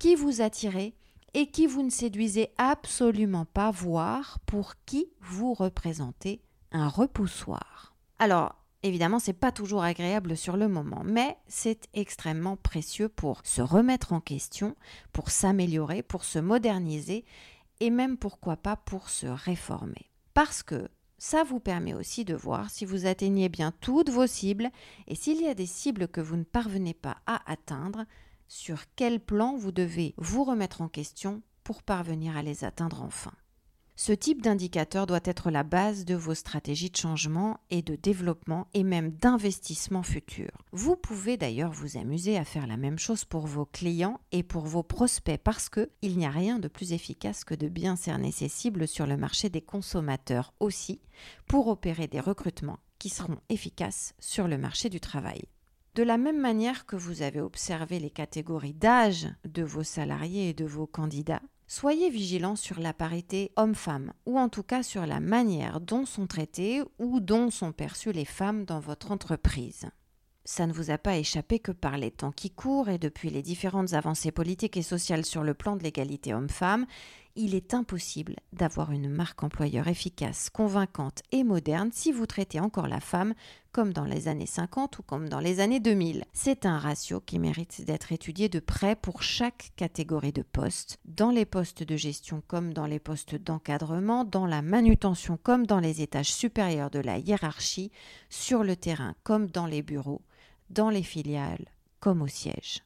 qui 0.00 0.16
vous 0.16 0.40
attirez 0.40 0.96
et 1.34 1.46
qui 1.48 1.68
vous 1.68 1.82
ne 1.82 1.90
séduisez 1.90 2.50
absolument 2.58 3.44
pas, 3.44 3.70
voire 3.70 4.40
pour 4.46 4.74
qui 4.84 5.06
vous 5.20 5.54
représentez 5.54 6.40
un 6.76 6.88
repoussoir. 6.88 7.94
Alors, 8.18 8.54
Évidemment, 8.82 9.18
c'est 9.18 9.32
pas 9.32 9.50
toujours 9.50 9.82
agréable 9.82 10.36
sur 10.36 10.56
le 10.56 10.68
moment, 10.68 11.02
mais 11.04 11.36
c'est 11.48 11.88
extrêmement 11.92 12.56
précieux 12.56 13.08
pour 13.08 13.40
se 13.42 13.60
remettre 13.60 14.12
en 14.12 14.20
question, 14.20 14.76
pour 15.12 15.30
s'améliorer, 15.30 16.02
pour 16.02 16.22
se 16.22 16.38
moderniser 16.38 17.24
et 17.80 17.90
même 17.90 18.16
pourquoi 18.16 18.56
pas 18.56 18.76
pour 18.76 19.08
se 19.08 19.26
réformer. 19.26 20.10
Parce 20.34 20.62
que 20.62 20.88
ça 21.18 21.42
vous 21.42 21.58
permet 21.58 21.94
aussi 21.94 22.24
de 22.24 22.34
voir 22.34 22.70
si 22.70 22.84
vous 22.84 23.06
atteignez 23.06 23.48
bien 23.48 23.72
toutes 23.80 24.10
vos 24.10 24.28
cibles 24.28 24.70
et 25.08 25.16
s'il 25.16 25.40
y 25.40 25.48
a 25.48 25.54
des 25.54 25.66
cibles 25.66 26.06
que 26.06 26.20
vous 26.20 26.36
ne 26.36 26.44
parvenez 26.44 26.94
pas 26.94 27.16
à 27.26 27.40
atteindre, 27.50 28.04
sur 28.46 28.84
quel 28.94 29.18
plan 29.18 29.56
vous 29.56 29.72
devez 29.72 30.14
vous 30.16 30.44
remettre 30.44 30.80
en 30.80 30.88
question 30.88 31.42
pour 31.64 31.82
parvenir 31.82 32.36
à 32.36 32.42
les 32.42 32.62
atteindre 32.62 33.02
enfin. 33.02 33.32
Ce 33.98 34.12
type 34.12 34.42
d'indicateur 34.42 35.06
doit 35.06 35.20
être 35.24 35.50
la 35.50 35.62
base 35.62 36.04
de 36.04 36.14
vos 36.14 36.34
stratégies 36.34 36.90
de 36.90 36.96
changement 36.96 37.58
et 37.70 37.80
de 37.80 37.96
développement 37.96 38.66
et 38.74 38.82
même 38.82 39.10
d'investissement 39.10 40.02
futur. 40.02 40.50
Vous 40.72 40.96
pouvez 40.96 41.38
d'ailleurs 41.38 41.72
vous 41.72 41.96
amuser 41.96 42.36
à 42.36 42.44
faire 42.44 42.66
la 42.66 42.76
même 42.76 42.98
chose 42.98 43.24
pour 43.24 43.46
vos 43.46 43.64
clients 43.64 44.20
et 44.32 44.42
pour 44.42 44.66
vos 44.66 44.82
prospects 44.82 45.40
parce 45.42 45.70
que 45.70 45.88
il 46.02 46.18
n'y 46.18 46.26
a 46.26 46.30
rien 46.30 46.58
de 46.58 46.68
plus 46.68 46.92
efficace 46.92 47.42
que 47.42 47.54
de 47.54 47.68
bien 47.68 47.96
cerner 47.96 48.32
ces 48.32 48.48
cibles 48.48 48.86
sur 48.86 49.06
le 49.06 49.16
marché 49.16 49.48
des 49.48 49.62
consommateurs 49.62 50.52
aussi 50.60 51.00
pour 51.46 51.68
opérer 51.68 52.06
des 52.06 52.20
recrutements 52.20 52.80
qui 52.98 53.08
seront 53.08 53.38
efficaces 53.48 54.14
sur 54.18 54.46
le 54.46 54.58
marché 54.58 54.90
du 54.90 55.00
travail. 55.00 55.42
De 55.94 56.02
la 56.02 56.18
même 56.18 56.38
manière 56.38 56.84
que 56.84 56.96
vous 56.96 57.22
avez 57.22 57.40
observé 57.40 57.98
les 57.98 58.10
catégories 58.10 58.74
d'âge 58.74 59.28
de 59.46 59.62
vos 59.62 59.82
salariés 59.82 60.50
et 60.50 60.54
de 60.54 60.66
vos 60.66 60.86
candidats, 60.86 61.40
Soyez 61.68 62.10
vigilants 62.10 62.54
sur 62.54 62.78
la 62.78 62.92
parité 62.92 63.50
homme-femme, 63.56 64.12
ou 64.24 64.38
en 64.38 64.48
tout 64.48 64.62
cas 64.62 64.84
sur 64.84 65.04
la 65.04 65.18
manière 65.18 65.80
dont 65.80 66.06
sont 66.06 66.28
traitées 66.28 66.80
ou 67.00 67.18
dont 67.18 67.50
sont 67.50 67.72
perçues 67.72 68.12
les 68.12 68.24
femmes 68.24 68.64
dans 68.64 68.78
votre 68.78 69.10
entreprise. 69.10 69.86
Ça 70.44 70.68
ne 70.68 70.72
vous 70.72 70.92
a 70.92 70.98
pas 70.98 71.16
échappé 71.16 71.58
que 71.58 71.72
par 71.72 71.98
les 71.98 72.12
temps 72.12 72.30
qui 72.30 72.52
courent 72.52 72.88
et 72.88 72.98
depuis 72.98 73.30
les 73.30 73.42
différentes 73.42 73.94
avancées 73.94 74.30
politiques 74.30 74.76
et 74.76 74.82
sociales 74.82 75.24
sur 75.24 75.42
le 75.42 75.54
plan 75.54 75.74
de 75.74 75.82
l'égalité 75.82 76.32
homme-femme, 76.32 76.86
il 77.36 77.54
est 77.54 77.74
impossible 77.74 78.36
d'avoir 78.52 78.92
une 78.92 79.08
marque 79.08 79.42
employeur 79.42 79.88
efficace, 79.88 80.50
convaincante 80.50 81.22
et 81.32 81.44
moderne 81.44 81.90
si 81.92 82.10
vous 82.12 82.26
traitez 82.26 82.60
encore 82.60 82.88
la 82.88 83.00
femme 83.00 83.34
comme 83.72 83.92
dans 83.92 84.04
les 84.04 84.26
années 84.26 84.46
50 84.46 84.98
ou 84.98 85.02
comme 85.02 85.28
dans 85.28 85.38
les 85.38 85.60
années 85.60 85.80
2000. 85.80 86.24
C'est 86.32 86.64
un 86.64 86.78
ratio 86.78 87.20
qui 87.20 87.38
mérite 87.38 87.84
d'être 87.84 88.10
étudié 88.10 88.48
de 88.48 88.58
près 88.58 88.96
pour 88.96 89.22
chaque 89.22 89.72
catégorie 89.76 90.32
de 90.32 90.42
postes, 90.42 90.98
dans 91.04 91.30
les 91.30 91.44
postes 91.44 91.82
de 91.82 91.96
gestion 91.96 92.42
comme 92.46 92.72
dans 92.72 92.86
les 92.86 92.98
postes 92.98 93.34
d'encadrement, 93.34 94.24
dans 94.24 94.46
la 94.46 94.62
manutention 94.62 95.38
comme 95.42 95.66
dans 95.66 95.80
les 95.80 96.00
étages 96.00 96.32
supérieurs 96.32 96.90
de 96.90 97.00
la 97.00 97.18
hiérarchie, 97.18 97.92
sur 98.30 98.64
le 98.64 98.76
terrain 98.76 99.14
comme 99.24 99.50
dans 99.50 99.66
les 99.66 99.82
bureaux, 99.82 100.22
dans 100.70 100.88
les 100.88 101.02
filiales 101.02 101.66
comme 102.00 102.22
au 102.22 102.28
siège. 102.28 102.85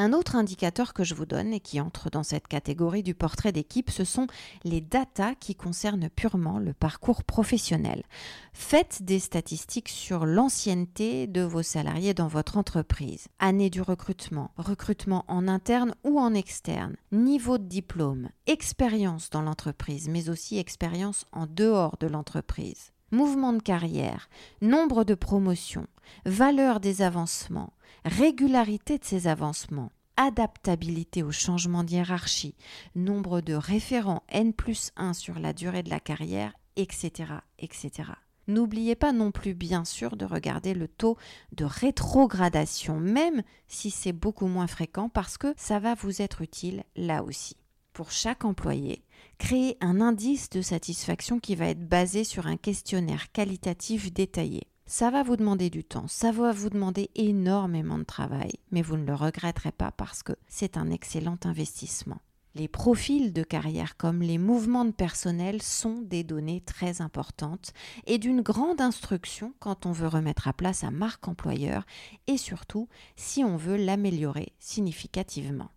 Un 0.00 0.12
autre 0.12 0.36
indicateur 0.36 0.94
que 0.94 1.02
je 1.02 1.16
vous 1.16 1.26
donne 1.26 1.52
et 1.52 1.58
qui 1.58 1.80
entre 1.80 2.08
dans 2.08 2.22
cette 2.22 2.46
catégorie 2.46 3.02
du 3.02 3.16
portrait 3.16 3.50
d'équipe, 3.50 3.90
ce 3.90 4.04
sont 4.04 4.28
les 4.62 4.80
datas 4.80 5.34
qui 5.34 5.56
concernent 5.56 6.08
purement 6.08 6.60
le 6.60 6.72
parcours 6.72 7.24
professionnel. 7.24 8.04
Faites 8.52 9.02
des 9.02 9.18
statistiques 9.18 9.88
sur 9.88 10.24
l'ancienneté 10.24 11.26
de 11.26 11.42
vos 11.42 11.64
salariés 11.64 12.14
dans 12.14 12.28
votre 12.28 12.58
entreprise, 12.58 13.26
année 13.40 13.70
du 13.70 13.82
recrutement, 13.82 14.52
recrutement 14.56 15.24
en 15.26 15.48
interne 15.48 15.96
ou 16.04 16.20
en 16.20 16.32
externe, 16.32 16.94
niveau 17.10 17.58
de 17.58 17.66
diplôme, 17.66 18.28
expérience 18.46 19.30
dans 19.30 19.42
l'entreprise, 19.42 20.08
mais 20.08 20.28
aussi 20.28 20.58
expérience 20.58 21.26
en 21.32 21.48
dehors 21.48 21.96
de 21.98 22.06
l'entreprise 22.06 22.92
mouvement 23.10 23.52
de 23.52 23.62
carrière, 23.62 24.28
nombre 24.60 25.04
de 25.04 25.14
promotions, 25.14 25.86
valeur 26.24 26.80
des 26.80 27.02
avancements, 27.02 27.72
régularité 28.04 28.98
de 28.98 29.04
ces 29.04 29.26
avancements, 29.26 29.92
adaptabilité 30.16 31.22
au 31.22 31.30
changement 31.30 31.84
de 31.84 31.92
hiérarchie, 31.92 32.56
nombre 32.94 33.40
de 33.40 33.54
référents 33.54 34.24
N 34.28 34.52
plus 34.52 34.90
1 34.96 35.14
sur 35.14 35.38
la 35.38 35.52
durée 35.52 35.82
de 35.82 35.90
la 35.90 36.00
carrière, 36.00 36.52
etc. 36.76 37.34
etc. 37.58 38.12
N'oubliez 38.48 38.96
pas 38.96 39.12
non 39.12 39.30
plus 39.30 39.54
bien 39.54 39.84
sûr 39.84 40.16
de 40.16 40.24
regarder 40.24 40.72
le 40.72 40.88
taux 40.88 41.18
de 41.52 41.64
rétrogradation, 41.64 42.98
même 42.98 43.42
si 43.68 43.90
c'est 43.90 44.12
beaucoup 44.12 44.46
moins 44.46 44.66
fréquent, 44.66 45.10
parce 45.10 45.36
que 45.36 45.52
ça 45.56 45.78
va 45.78 45.94
vous 45.94 46.22
être 46.22 46.40
utile 46.40 46.82
là 46.96 47.22
aussi. 47.22 47.56
Pour 47.98 48.12
chaque 48.12 48.44
employé, 48.44 49.02
créez 49.38 49.76
un 49.80 50.00
indice 50.00 50.50
de 50.50 50.62
satisfaction 50.62 51.40
qui 51.40 51.56
va 51.56 51.66
être 51.66 51.88
basé 51.88 52.22
sur 52.22 52.46
un 52.46 52.56
questionnaire 52.56 53.32
qualitatif 53.32 54.12
détaillé. 54.12 54.68
Ça 54.86 55.10
va 55.10 55.24
vous 55.24 55.34
demander 55.34 55.68
du 55.68 55.82
temps, 55.82 56.06
ça 56.06 56.30
va 56.30 56.52
vous 56.52 56.70
demander 56.70 57.10
énormément 57.16 57.98
de 57.98 58.04
travail, 58.04 58.52
mais 58.70 58.82
vous 58.82 58.96
ne 58.96 59.04
le 59.04 59.16
regretterez 59.16 59.72
pas 59.72 59.90
parce 59.90 60.22
que 60.22 60.34
c'est 60.46 60.76
un 60.76 60.92
excellent 60.92 61.38
investissement. 61.42 62.20
Les 62.54 62.68
profils 62.68 63.32
de 63.32 63.42
carrière 63.42 63.96
comme 63.96 64.22
les 64.22 64.38
mouvements 64.38 64.84
de 64.84 64.92
personnel 64.92 65.60
sont 65.60 66.00
des 66.00 66.22
données 66.22 66.60
très 66.60 67.00
importantes 67.00 67.72
et 68.06 68.18
d'une 68.18 68.42
grande 68.42 68.80
instruction 68.80 69.54
quand 69.58 69.86
on 69.86 69.92
veut 69.92 70.06
remettre 70.06 70.46
à 70.46 70.52
place 70.52 70.78
sa 70.78 70.92
marque 70.92 71.26
employeur 71.26 71.84
et 72.28 72.36
surtout 72.36 72.88
si 73.16 73.42
on 73.42 73.56
veut 73.56 73.76
l'améliorer 73.76 74.52
significativement. 74.60 75.72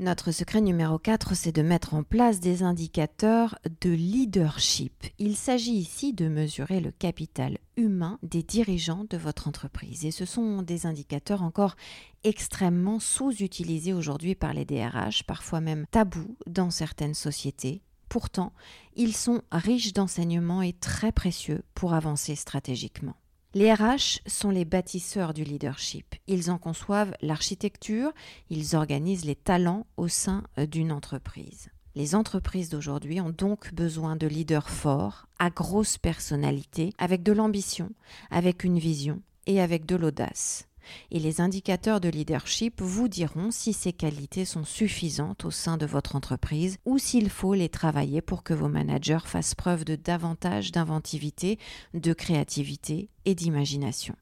Notre 0.00 0.30
secret 0.30 0.60
numéro 0.60 0.96
4, 0.96 1.34
c'est 1.34 1.50
de 1.50 1.60
mettre 1.60 1.94
en 1.94 2.04
place 2.04 2.38
des 2.38 2.62
indicateurs 2.62 3.58
de 3.80 3.90
leadership. 3.90 4.92
Il 5.18 5.34
s'agit 5.34 5.72
ici 5.72 6.12
de 6.12 6.28
mesurer 6.28 6.78
le 6.78 6.92
capital 6.92 7.58
humain 7.76 8.20
des 8.22 8.44
dirigeants 8.44 9.06
de 9.10 9.16
votre 9.16 9.48
entreprise. 9.48 10.04
Et 10.04 10.12
ce 10.12 10.24
sont 10.24 10.62
des 10.62 10.86
indicateurs 10.86 11.42
encore 11.42 11.74
extrêmement 12.22 13.00
sous-utilisés 13.00 13.92
aujourd'hui 13.92 14.36
par 14.36 14.54
les 14.54 14.64
DRH, 14.64 15.24
parfois 15.24 15.60
même 15.60 15.84
tabous 15.90 16.36
dans 16.46 16.70
certaines 16.70 17.14
sociétés. 17.14 17.82
Pourtant, 18.08 18.52
ils 18.94 19.16
sont 19.16 19.42
riches 19.50 19.94
d'enseignements 19.94 20.62
et 20.62 20.74
très 20.74 21.10
précieux 21.10 21.64
pour 21.74 21.92
avancer 21.92 22.36
stratégiquement. 22.36 23.16
Les 23.54 23.72
RH 23.72 24.20
sont 24.26 24.50
les 24.50 24.66
bâtisseurs 24.66 25.32
du 25.32 25.42
leadership. 25.42 26.14
Ils 26.26 26.50
en 26.50 26.58
conçoivent 26.58 27.14
l'architecture, 27.22 28.12
ils 28.50 28.76
organisent 28.76 29.24
les 29.24 29.36
talents 29.36 29.86
au 29.96 30.06
sein 30.06 30.44
euh, 30.58 30.66
d'une 30.66 30.92
entreprise. 30.92 31.70
Les 31.94 32.14
entreprises 32.14 32.68
d'aujourd'hui 32.68 33.22
ont 33.22 33.30
donc 33.30 33.72
besoin 33.72 34.16
de 34.16 34.26
leaders 34.26 34.68
forts, 34.68 35.26
à 35.38 35.48
grosse 35.48 35.96
personnalité, 35.96 36.92
avec 36.98 37.22
de 37.22 37.32
l'ambition, 37.32 37.90
avec 38.30 38.64
une 38.64 38.78
vision 38.78 39.22
et 39.46 39.62
avec 39.62 39.86
de 39.86 39.96
l'audace. 39.96 40.67
Et 41.10 41.18
les 41.18 41.40
indicateurs 41.40 42.00
de 42.00 42.08
leadership 42.08 42.80
vous 42.80 43.08
diront 43.08 43.50
si 43.50 43.72
ces 43.72 43.92
qualités 43.92 44.44
sont 44.44 44.64
suffisantes 44.64 45.44
au 45.44 45.50
sein 45.50 45.76
de 45.76 45.86
votre 45.86 46.16
entreprise 46.16 46.78
ou 46.84 46.98
s'il 46.98 47.30
faut 47.30 47.54
les 47.54 47.68
travailler 47.68 48.20
pour 48.20 48.42
que 48.42 48.54
vos 48.54 48.68
managers 48.68 49.24
fassent 49.24 49.54
preuve 49.54 49.84
de 49.84 49.96
davantage 49.96 50.72
d'inventivité, 50.72 51.58
de 51.94 52.12
créativité 52.12 53.10
et 53.24 53.34
d'imagination. 53.34 54.14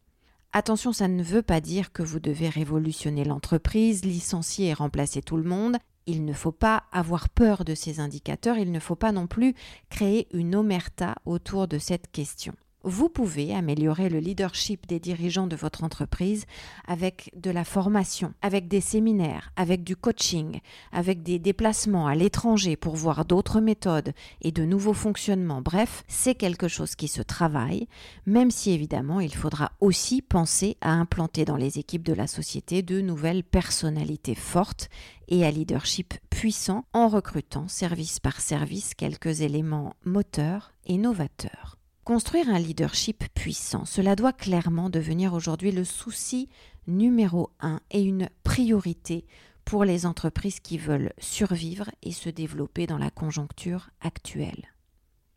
Attention, 0.53 0.93
ça 0.93 1.09
ne 1.09 1.23
veut 1.23 1.43
pas 1.43 1.61
dire 1.61 1.93
que 1.93 2.03
vous 2.03 2.21
devez 2.21 2.49
révolutionner 2.49 3.25
l'entreprise, 3.25 4.05
licencier 4.05 4.69
et 4.69 4.75
remplacer 4.75 5.21
tout 5.21 5.37
le 5.37 5.49
monde. 5.49 5.77
Il 6.07 6.25
ne 6.25 6.33
faut 6.33 6.53
pas 6.53 6.85
avoir 6.93 7.29
peur 7.29 7.65
de 7.65 7.75
ces 7.75 8.01
indicateurs, 8.01 8.57
il 8.57 8.73
ne 8.73 8.81
faut 8.81 8.95
pas 8.95 9.13
non 9.13 9.27
plus 9.27 9.55
créer 9.91 10.29
une 10.33 10.55
omerta 10.55 11.17
autour 11.27 11.69
de 11.69 11.79
cette 11.79 12.11
question 12.11 12.55
vous 12.87 13.09
pouvez 13.09 13.53
améliorer 13.53 14.09
le 14.09 14.21
leadership 14.21 14.87
des 14.87 15.01
dirigeants 15.01 15.49
de 15.49 15.57
votre 15.57 15.83
entreprise 15.83 16.47
avec 16.87 17.33
de 17.37 17.51
la 17.51 17.65
formation, 17.65 18.33
avec 18.43 18.69
des 18.69 18.81
séminaires, 18.81 19.51
avec 19.57 19.83
du 19.83 19.97
coaching, 19.97 20.61
avec 20.93 21.25
des 21.25 21.41
déplacements 21.41 22.07
à 22.07 22.15
l'étranger 22.15 22.77
pour 22.77 22.95
voir 22.95 23.25
d'autres 23.25 23.61
méthodes 23.61 24.13
et 24.41 24.53
de 24.53 24.65
nouveaux 24.65 24.95
fonctionnements. 24.95 25.61
Bref, 25.61 26.05
c'est 26.07 26.37
quelque 26.37 26.69
chose 26.69 26.95
qui 26.95 27.09
se 27.09 27.23
travaille, 27.23 27.89
même 28.25 28.53
si 28.53 28.71
évidemment 28.71 29.19
il 29.19 29.35
faudra 29.35 29.73
aussi 29.81 30.23
penser 30.23 30.77
à 30.81 30.93
implanter 30.93 31.45
dans 31.45 31.57
les 31.57 31.81
équipes 31.81 32.07
de 32.07 32.13
la 32.13 32.29
société 32.29 32.83
de 32.83 33.01
nouvelles 33.01 33.43
personnalités 33.43 34.37
fortes 34.37 34.89
et 35.27 35.45
à 35.45 35.51
leadership 35.51 36.15
puissant 36.31 36.85
en 36.93 37.09
recrutant 37.09 37.67
service 37.67 38.21
par 38.21 38.41
service 38.41 38.95
quelques 38.95 39.41
éléments 39.41 39.95
moteurs 40.05 40.73
et 40.87 40.99
novateurs. 40.99 41.79
Construire 42.07 42.51
un 42.51 42.61
leadership 42.61 43.25
puissant, 43.35 43.85
cela 43.85 44.15
doit 44.15 44.33
clairement 44.33 44.91
devenir 44.91 45.35
aujourd'hui 45.35 45.73
le 45.73 45.83
souci 45.83 46.49
numéro 46.87 47.51
un 47.59 47.81
et 47.91 48.01
une 48.01 48.29
priorité 48.45 49.27
pour 49.65 49.85
les 49.85 50.07
entreprises 50.07 50.61
qui 50.61 50.79
veulent 50.79 51.13
survivre 51.19 51.91
et 52.05 52.13
se 52.13 52.29
développer 52.29 52.87
dans 52.87 52.97
la 52.99 53.11
conjoncture 53.11 53.91
actuelle. 54.01 54.69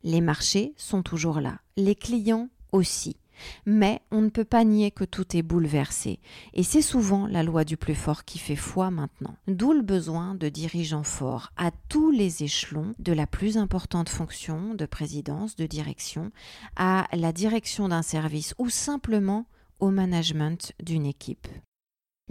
Les 0.04 0.22
marchés 0.22 0.76
sont 0.78 1.02
toujours 1.02 1.42
là, 1.42 1.58
les 1.76 1.96
clients 1.96 2.50
aussi. 2.72 3.18
Mais 3.66 4.02
on 4.12 4.22
ne 4.22 4.30
peut 4.30 4.46
pas 4.46 4.64
nier 4.64 4.92
que 4.92 5.04
tout 5.04 5.36
est 5.36 5.42
bouleversé, 5.42 6.20
et 6.54 6.64
c'est 6.64 6.82
souvent 6.82 7.28
la 7.28 7.44
loi 7.44 7.64
du 7.64 7.78
plus 7.78 7.96
fort 7.96 8.26
qui 8.26 8.40
fait 8.40 8.56
foi 8.56 8.92
maintenant. 8.92 9.36
D'où 9.48 9.74
le 9.74 9.82
besoin 9.82 10.36
de 10.36 10.50
dirigeants 10.50 11.04
forts 11.04 11.52
à 11.58 11.72
tous 11.90 12.12
les 12.12 12.44
échelons, 12.44 12.94
de 13.00 13.14
la 13.14 13.28
plus 13.28 13.58
importante 13.58 14.10
fonction 14.10 14.74
de 14.74 14.86
présidence, 14.86 15.56
de 15.56 15.66
direction, 15.66 16.32
à 16.76 17.08
la 17.14 17.32
direction 17.32 17.90
d'un 17.90 18.02
service 18.02 18.54
ou 18.58 18.70
simplement 18.70 19.46
au 19.80 19.90
management 19.90 20.74
d'une 20.84 21.06
équipe. 21.06 21.48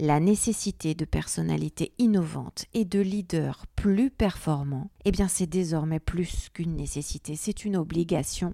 La 0.01 0.21
nécessité 0.21 0.95
de 0.95 1.03
personnalités 1.03 1.91
innovantes 1.97 2.65
et 2.73 2.85
de 2.85 3.01
leaders 3.01 3.65
plus 3.75 4.09
performants, 4.09 4.91
eh 5.03 5.11
bien 5.11 5.27
c'est 5.27 5.45
désormais 5.45 5.99
plus 5.99 6.47
qu'une 6.53 6.77
nécessité, 6.77 7.35
c'est 7.35 7.65
une 7.65 7.75
obligation 7.75 8.53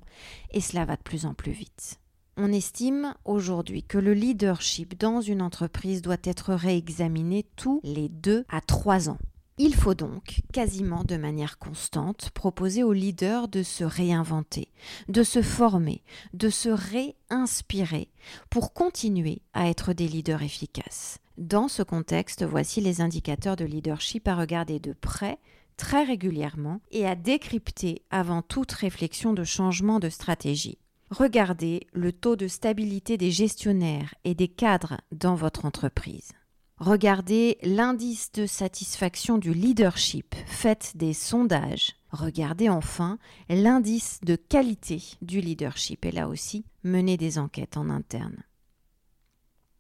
et 0.51 0.59
cela 0.59 0.85
va 0.85 0.95
de 0.95 1.03
plus 1.03 1.27
en 1.27 1.35
plus 1.35 1.51
vite. 1.51 2.00
On 2.37 2.51
estime 2.51 3.13
aujourd'hui 3.23 3.83
que 3.83 3.97
le 3.97 4.13
leadership 4.13 4.99
dans 4.99 5.21
une 5.21 5.41
entreprise 5.41 6.01
doit 6.01 6.17
être 6.25 6.53
réexaminé 6.53 7.45
tous 7.55 7.79
les 7.85 8.09
deux 8.09 8.43
à 8.49 8.59
trois 8.59 9.09
ans. 9.09 9.17
Il 9.57 9.73
faut 9.73 9.93
donc, 9.93 10.41
quasiment 10.51 11.05
de 11.05 11.15
manière 11.15 11.57
constante, 11.57 12.31
proposer 12.31 12.83
aux 12.83 12.91
leaders 12.91 13.47
de 13.47 13.63
se 13.63 13.85
réinventer, 13.85 14.67
de 15.07 15.23
se 15.23 15.41
former, 15.41 16.03
de 16.33 16.49
se 16.49 16.67
réinspirer 16.67 18.09
pour 18.49 18.73
continuer 18.73 19.41
à 19.53 19.69
être 19.69 19.93
des 19.93 20.09
leaders 20.09 20.43
efficaces. 20.43 21.19
Dans 21.37 21.69
ce 21.69 21.83
contexte, 21.83 22.43
voici 22.43 22.81
les 22.81 22.99
indicateurs 22.99 23.55
de 23.55 23.63
leadership 23.63 24.27
à 24.27 24.35
regarder 24.35 24.79
de 24.81 24.91
près 24.91 25.37
très 25.77 26.03
régulièrement 26.03 26.81
et 26.91 27.07
à 27.07 27.15
décrypter 27.15 28.01
avant 28.09 28.41
toute 28.41 28.73
réflexion 28.73 29.31
de 29.31 29.45
changement 29.45 29.99
de 29.99 30.09
stratégie. 30.09 30.77
Regardez 31.12 31.88
le 31.93 32.12
taux 32.12 32.35
de 32.35 32.47
stabilité 32.47 33.17
des 33.17 33.31
gestionnaires 33.31 34.15
et 34.24 34.33
des 34.33 34.47
cadres 34.47 35.01
dans 35.11 35.35
votre 35.35 35.65
entreprise. 35.65 36.31
Regardez 36.77 37.57
l'indice 37.63 38.31
de 38.33 38.46
satisfaction 38.46 39.37
du 39.37 39.53
leadership, 39.53 40.35
faites 40.46 40.98
des 40.98 41.13
sondages. 41.13 41.96
Regardez 42.09 42.70
enfin 42.70 43.18
l'indice 43.50 44.20
de 44.24 44.35
qualité 44.35 45.01
du 45.22 45.39
leadership 45.39 46.05
et 46.05 46.11
là 46.11 46.27
aussi, 46.27 46.65
menez 46.83 47.18
des 47.18 47.37
enquêtes 47.37 47.77
en 47.77 47.89
interne. 47.89 48.44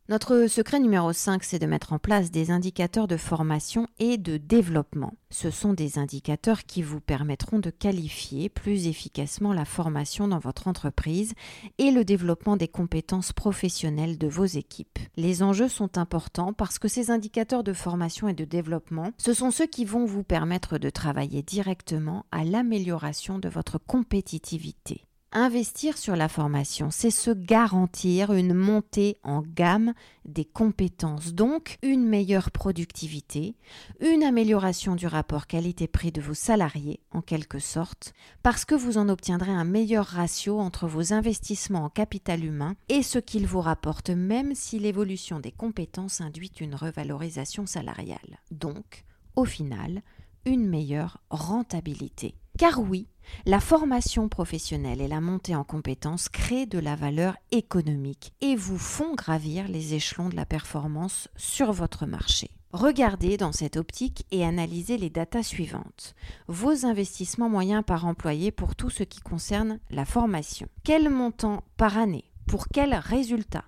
Notre 0.07 0.45
secret 0.45 0.79
numéro 0.79 1.11
5, 1.11 1.43
c'est 1.43 1.57
de 1.57 1.65
mettre 1.65 1.91
en 1.91 1.97
place 1.97 2.29
des 2.29 2.51
indicateurs 2.51 3.07
de 3.07 3.17
formation 3.17 3.87
et 3.97 4.19
de 4.19 4.37
développement. 4.37 5.15
Ce 5.31 5.49
sont 5.49 5.73
des 5.73 5.97
indicateurs 5.97 6.65
qui 6.65 6.83
vous 6.83 6.99
permettront 6.99 7.57
de 7.57 7.71
qualifier 7.71 8.49
plus 8.49 8.85
efficacement 8.85 9.51
la 9.51 9.65
formation 9.65 10.27
dans 10.27 10.37
votre 10.37 10.67
entreprise 10.67 11.33
et 11.79 11.89
le 11.89 12.05
développement 12.05 12.55
des 12.55 12.67
compétences 12.67 13.33
professionnelles 13.33 14.19
de 14.19 14.27
vos 14.27 14.45
équipes. 14.45 14.99
Les 15.15 15.41
enjeux 15.41 15.69
sont 15.69 15.97
importants 15.97 16.53
parce 16.53 16.77
que 16.77 16.87
ces 16.87 17.09
indicateurs 17.09 17.63
de 17.63 17.73
formation 17.73 18.27
et 18.27 18.35
de 18.35 18.45
développement, 18.45 19.11
ce 19.17 19.33
sont 19.33 19.49
ceux 19.49 19.65
qui 19.65 19.85
vont 19.85 20.05
vous 20.05 20.23
permettre 20.23 20.77
de 20.77 20.91
travailler 20.91 21.41
directement 21.41 22.27
à 22.31 22.43
l'amélioration 22.43 23.39
de 23.39 23.49
votre 23.49 23.79
compétitivité. 23.79 25.04
Investir 25.31 25.97
sur 25.97 26.15
la 26.15 26.29
formation, 26.29 26.91
c'est 26.91 27.11
se 27.11 27.29
garantir 27.31 28.31
une 28.31 28.53
montée 28.53 29.17
en 29.21 29.41
gamme 29.41 29.93
des 30.23 30.45
compétences, 30.45 31.33
donc 31.33 31.77
une 31.83 32.05
meilleure 32.05 32.51
productivité, 32.51 33.57
une 33.99 34.23
amélioration 34.23 34.95
du 34.95 35.07
rapport 35.07 35.45
qualité-prix 35.47 36.13
de 36.13 36.21
vos 36.21 36.33
salariés, 36.33 37.01
en 37.11 37.21
quelque 37.21 37.59
sorte, 37.59 38.13
parce 38.43 38.63
que 38.63 38.75
vous 38.75 38.97
en 38.97 39.09
obtiendrez 39.09 39.51
un 39.51 39.65
meilleur 39.65 40.05
ratio 40.05 40.57
entre 40.59 40.87
vos 40.87 41.11
investissements 41.11 41.83
en 41.83 41.89
capital 41.89 42.45
humain 42.45 42.75
et 42.87 43.03
ce 43.03 43.19
qu'ils 43.19 43.47
vous 43.47 43.61
rapportent, 43.61 44.11
même 44.11 44.55
si 44.55 44.79
l'évolution 44.79 45.41
des 45.41 45.51
compétences 45.51 46.21
induit 46.21 46.53
une 46.61 46.75
revalorisation 46.75 47.65
salariale. 47.65 48.39
Donc, 48.51 49.03
au 49.35 49.43
final, 49.43 50.01
une 50.45 50.65
meilleure 50.65 51.19
rentabilité. 51.29 52.35
Car 52.57 52.79
oui, 52.79 53.07
la 53.45 53.59
formation 53.59 54.29
professionnelle 54.29 55.01
et 55.01 55.09
la 55.09 55.19
montée 55.19 55.55
en 55.55 55.65
compétences 55.65 56.29
créent 56.29 56.65
de 56.65 56.79
la 56.79 56.95
valeur 56.95 57.35
économique 57.51 58.31
et 58.39 58.55
vous 58.55 58.77
font 58.77 59.13
gravir 59.13 59.67
les 59.67 59.93
échelons 59.93 60.29
de 60.29 60.37
la 60.37 60.45
performance 60.45 61.27
sur 61.35 61.73
votre 61.73 62.05
marché. 62.05 62.49
Regardez 62.71 63.35
dans 63.35 63.51
cette 63.51 63.75
optique 63.75 64.25
et 64.31 64.45
analysez 64.45 64.97
les 64.97 65.09
datas 65.09 65.43
suivantes. 65.43 66.15
Vos 66.47 66.85
investissements 66.85 67.49
moyens 67.49 67.83
par 67.85 68.05
employé 68.05 68.51
pour 68.51 68.75
tout 68.75 68.89
ce 68.89 69.03
qui 69.03 69.19
concerne 69.19 69.79
la 69.89 70.05
formation. 70.05 70.67
Quel 70.83 71.09
montant 71.09 71.63
par 71.75 71.97
année? 71.97 72.31
Pour 72.47 72.67
quels 72.67 72.95
résultats 72.95 73.65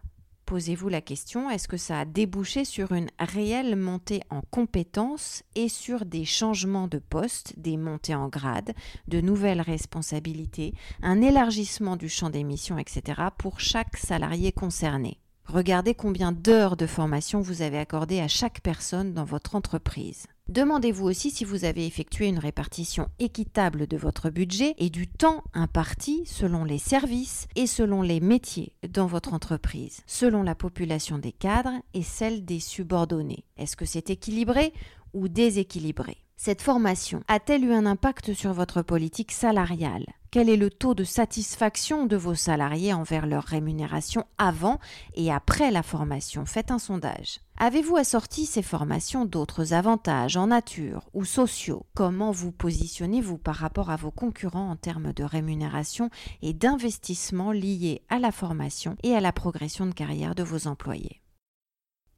Posez-vous 0.48 0.88
la 0.88 1.02
question, 1.02 1.50
est-ce 1.50 1.68
que 1.68 1.76
ça 1.76 2.00
a 2.00 2.06
débouché 2.06 2.64
sur 2.64 2.94
une 2.94 3.10
réelle 3.20 3.76
montée 3.76 4.22
en 4.30 4.40
compétences 4.50 5.44
et 5.56 5.68
sur 5.68 6.06
des 6.06 6.24
changements 6.24 6.88
de 6.88 7.00
poste, 7.00 7.60
des 7.60 7.76
montées 7.76 8.16
en 8.16 8.30
grade, 8.30 8.74
de 9.10 9.20
nouvelles 9.20 9.60
responsabilités, 9.60 10.74
un 11.04 11.22
élargissement 11.22 11.98
du 11.98 12.08
champ 12.08 12.30
des 12.30 12.46
missions, 12.46 12.78
etc. 12.78 13.24
pour 13.38 13.60
chaque 13.60 13.98
salarié 13.98 14.54
concerné? 14.54 15.20
Regardez 15.44 15.96
combien 15.96 16.32
d'heures 16.32 16.78
de 16.78 16.88
formation 16.88 17.42
vous 17.42 17.62
avez 17.62 17.78
accordé 17.78 18.22
à 18.22 18.30
chaque 18.30 18.62
personne 18.62 19.14
dans 19.14 19.26
votre 19.26 19.54
entreprise. 19.54 20.28
Demandez-vous 20.50 21.06
aussi 21.06 21.30
si 21.30 21.44
vous 21.44 21.66
avez 21.66 21.86
effectué 21.86 22.28
une 22.28 22.40
répartition 22.40 23.10
équitable 23.20 23.86
de 23.86 23.98
votre 23.98 24.30
budget 24.30 24.76
et 24.78 24.90
du 24.90 25.06
temps 25.06 25.44
imparti 25.54 26.24
selon 26.26 26.64
les 26.64 26.78
services 26.78 27.48
et 27.58 27.68
selon 27.68 28.02
les 28.02 28.22
métiers 28.22 28.74
dans 28.88 29.08
votre 29.08 29.34
entreprise, 29.34 30.02
selon 30.08 30.44
la 30.44 30.56
population 30.56 31.18
des 31.18 31.34
cadres 31.34 31.74
et 31.94 32.02
celle 32.02 32.46
des 32.46 32.62
subordonnés. 32.62 33.44
Est-ce 33.58 33.76
que 33.76 33.86
c'est 33.86 34.10
équilibré 34.10 34.72
ou 35.14 35.28
déséquilibré? 35.28 36.16
Cette 36.38 36.62
formation 36.62 37.24
a-t-elle 37.28 37.66
eu 37.66 37.74
un 37.74 37.86
impact 37.86 38.34
sur 38.34 38.54
votre 38.54 38.84
politique 38.84 39.34
salariale? 39.34 40.06
Quel 40.32 40.50
est 40.50 40.58
le 40.58 40.70
taux 40.70 40.94
de 40.94 41.04
satisfaction 41.04 42.06
de 42.06 42.16
vos 42.16 42.36
salariés 42.36 42.94
envers 42.94 43.26
leur 43.26 43.44
rémunération 43.44 44.24
avant 44.38 44.80
et 45.16 45.32
après 45.32 45.72
la 45.72 45.84
formation? 45.84 46.46
Faites 46.46 46.72
un 46.72 46.80
sondage. 46.80 47.40
Avez-vous 47.60 47.96
assorti 47.96 48.46
ces 48.46 48.62
formations 48.62 49.26
d'autres 49.26 49.74
avantages 49.74 50.38
en 50.38 50.48
nature 50.48 51.10
ou 51.16 51.26
sociaux? 51.26 51.88
Comment 51.96 52.30
vous 52.30 52.52
positionnez-vous 52.52 53.40
par 53.40 53.56
rapport 53.56 53.90
à 53.90 53.96
vos 53.96 54.12
concurrents 54.12 54.70
en 54.70 54.76
termes 54.76 55.12
de 55.12 55.24
rémunération 55.24 56.12
et 56.44 56.54
d'investissement 56.54 57.52
liés 57.52 58.04
à 58.10 58.20
la 58.20 58.32
formation 58.32 58.96
et 59.02 59.16
à 59.16 59.22
la 59.22 59.32
progression 59.32 59.88
de 59.88 59.94
carrière 59.94 60.36
de 60.36 60.44
vos 60.44 60.68
employés? 60.68 61.20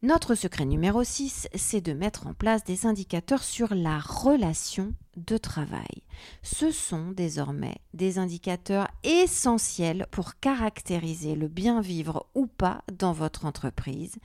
Notre 0.02 0.34
secret 0.34 0.64
numéro 0.64 1.04
6, 1.04 1.50
c'est 1.56 1.82
de 1.82 1.92
mettre 1.92 2.26
en 2.26 2.34
place 2.34 2.64
des 2.64 2.86
indicateurs 2.86 3.44
sur 3.44 3.76
la 3.76 4.00
relation 4.00 4.94
de 5.18 5.36
travail. 5.36 6.04
Ce 6.42 6.72
sont 6.72 7.12
désormais 7.12 7.76
des 7.94 8.18
indicateurs 8.18 8.88
essentiels 9.04 10.08
pour 10.10 10.40
caractériser 10.40 11.36
le 11.36 11.50
bien 11.50 11.82
vivre 11.82 12.28
ou 12.34 12.48
pas 12.48 12.82
dans 12.98 13.12
votre 13.12 13.44
entreprise. 13.46 14.16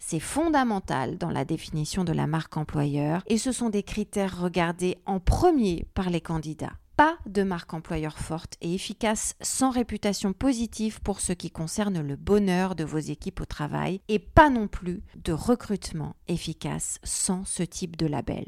C'est 0.00 0.18
fondamental 0.18 1.16
dans 1.16 1.30
la 1.30 1.44
définition 1.44 2.02
de 2.02 2.12
la 2.12 2.26
marque 2.26 2.56
employeur 2.56 3.22
et 3.28 3.38
ce 3.38 3.52
sont 3.52 3.70
des 3.70 3.84
critères 3.84 4.40
regardés 4.40 4.98
en 5.06 5.20
premier 5.20 5.86
par 5.94 6.10
les 6.10 6.20
candidats 6.20 6.79
pas 7.00 7.16
de 7.24 7.42
marque 7.42 7.72
employeur 7.72 8.18
forte 8.18 8.58
et 8.60 8.74
efficace 8.74 9.34
sans 9.40 9.70
réputation 9.70 10.34
positive 10.34 11.00
pour 11.00 11.22
ce 11.22 11.32
qui 11.32 11.50
concerne 11.50 12.06
le 12.06 12.14
bonheur 12.14 12.74
de 12.74 12.84
vos 12.84 12.98
équipes 12.98 13.40
au 13.40 13.46
travail 13.46 14.02
et 14.08 14.18
pas 14.18 14.50
non 14.50 14.68
plus 14.68 15.02
de 15.16 15.32
recrutement 15.32 16.14
efficace 16.28 16.98
sans 17.02 17.46
ce 17.46 17.62
type 17.62 17.96
de 17.96 18.04
label. 18.04 18.44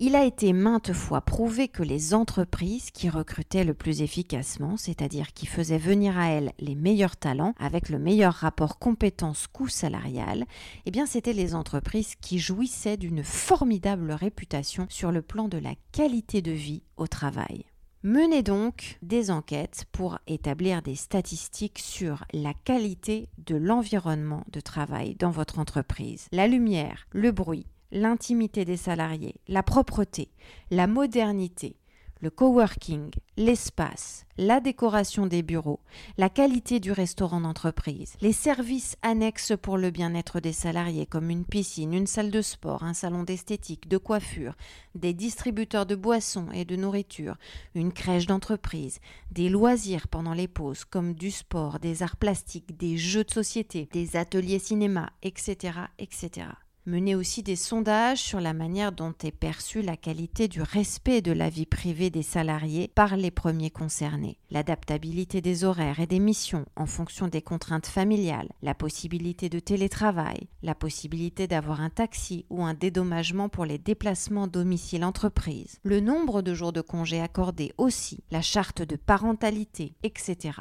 Il 0.00 0.16
a 0.16 0.24
été 0.24 0.52
maintes 0.52 0.92
fois 0.92 1.20
prouvé 1.20 1.68
que 1.68 1.84
les 1.84 2.12
entreprises 2.12 2.90
qui 2.90 3.08
recrutaient 3.08 3.62
le 3.62 3.72
plus 3.72 4.02
efficacement, 4.02 4.76
c'est-à-dire 4.76 5.32
qui 5.32 5.46
faisaient 5.46 5.78
venir 5.78 6.18
à 6.18 6.28
elles 6.28 6.50
les 6.58 6.74
meilleurs 6.74 7.16
talents 7.16 7.54
avec 7.60 7.88
le 7.88 8.00
meilleur 8.00 8.34
rapport 8.34 8.80
compétence-coût 8.80 9.68
salarial, 9.68 10.44
eh 10.86 10.90
bien 10.90 11.06
c'était 11.06 11.32
les 11.32 11.54
entreprises 11.54 12.16
qui 12.20 12.40
jouissaient 12.40 12.96
d'une 12.96 13.22
formidable 13.22 14.10
réputation 14.10 14.86
sur 14.88 15.12
le 15.12 15.22
plan 15.22 15.46
de 15.46 15.58
la 15.58 15.74
qualité 15.92 16.42
de 16.42 16.50
vie 16.50 16.82
au 16.96 17.06
travail. 17.06 17.64
Menez 18.04 18.42
donc 18.42 18.98
des 19.02 19.30
enquêtes 19.30 19.84
pour 19.92 20.18
établir 20.26 20.82
des 20.82 20.96
statistiques 20.96 21.78
sur 21.78 22.24
la 22.32 22.52
qualité 22.52 23.28
de 23.46 23.54
l'environnement 23.54 24.42
de 24.50 24.58
travail 24.58 25.14
dans 25.20 25.30
votre 25.30 25.60
entreprise. 25.60 26.26
La 26.32 26.48
lumière, 26.48 27.06
le 27.12 27.30
bruit, 27.30 27.64
l'intimité 27.92 28.64
des 28.64 28.76
salariés, 28.76 29.36
la 29.46 29.62
propreté, 29.62 30.32
la 30.72 30.88
modernité, 30.88 31.76
le 32.22 32.30
coworking, 32.30 33.10
l'espace, 33.36 34.26
la 34.38 34.60
décoration 34.60 35.26
des 35.26 35.42
bureaux, 35.42 35.80
la 36.16 36.28
qualité 36.28 36.78
du 36.78 36.92
restaurant 36.92 37.40
d'entreprise, 37.40 38.14
les 38.20 38.32
services 38.32 38.96
annexes 39.02 39.54
pour 39.60 39.76
le 39.76 39.90
bien-être 39.90 40.38
des 40.38 40.52
salariés 40.52 41.04
comme 41.04 41.30
une 41.30 41.44
piscine, 41.44 41.92
une 41.92 42.06
salle 42.06 42.30
de 42.30 42.40
sport, 42.40 42.84
un 42.84 42.94
salon 42.94 43.24
d'esthétique, 43.24 43.88
de 43.88 43.98
coiffure, 43.98 44.54
des 44.94 45.14
distributeurs 45.14 45.84
de 45.84 45.96
boissons 45.96 46.46
et 46.52 46.64
de 46.64 46.76
nourriture, 46.76 47.38
une 47.74 47.92
crèche 47.92 48.26
d'entreprise, 48.26 49.00
des 49.32 49.48
loisirs 49.48 50.06
pendant 50.06 50.34
les 50.34 50.48
pauses 50.48 50.84
comme 50.84 51.14
du 51.14 51.32
sport, 51.32 51.80
des 51.80 52.04
arts 52.04 52.16
plastiques, 52.16 52.78
des 52.78 52.98
jeux 52.98 53.24
de 53.24 53.32
société, 53.32 53.88
des 53.92 54.14
ateliers 54.14 54.60
cinéma, 54.60 55.10
etc., 55.24 55.72
etc. 55.98 56.46
Menez 56.84 57.14
aussi 57.14 57.44
des 57.44 57.54
sondages 57.54 58.18
sur 58.18 58.40
la 58.40 58.52
manière 58.52 58.90
dont 58.90 59.14
est 59.22 59.30
perçue 59.30 59.82
la 59.82 59.96
qualité 59.96 60.48
du 60.48 60.60
respect 60.60 61.22
de 61.22 61.30
la 61.30 61.48
vie 61.48 61.64
privée 61.64 62.10
des 62.10 62.24
salariés 62.24 62.90
par 62.92 63.16
les 63.16 63.30
premiers 63.30 63.70
concernés, 63.70 64.36
l'adaptabilité 64.50 65.40
des 65.40 65.62
horaires 65.62 66.00
et 66.00 66.08
des 66.08 66.18
missions 66.18 66.66
en 66.74 66.86
fonction 66.86 67.28
des 67.28 67.40
contraintes 67.40 67.86
familiales, 67.86 68.50
la 68.62 68.74
possibilité 68.74 69.48
de 69.48 69.60
télétravail, 69.60 70.48
la 70.64 70.74
possibilité 70.74 71.46
d'avoir 71.46 71.80
un 71.80 71.90
taxi 71.90 72.46
ou 72.50 72.64
un 72.64 72.74
dédommagement 72.74 73.48
pour 73.48 73.64
les 73.64 73.78
déplacements 73.78 74.48
domicile-entreprise, 74.48 75.78
le 75.84 76.00
nombre 76.00 76.42
de 76.42 76.52
jours 76.52 76.72
de 76.72 76.80
congés 76.80 77.20
accordés 77.20 77.72
aussi, 77.78 78.24
la 78.32 78.42
charte 78.42 78.82
de 78.82 78.96
parentalité, 78.96 79.94
etc. 80.02 80.58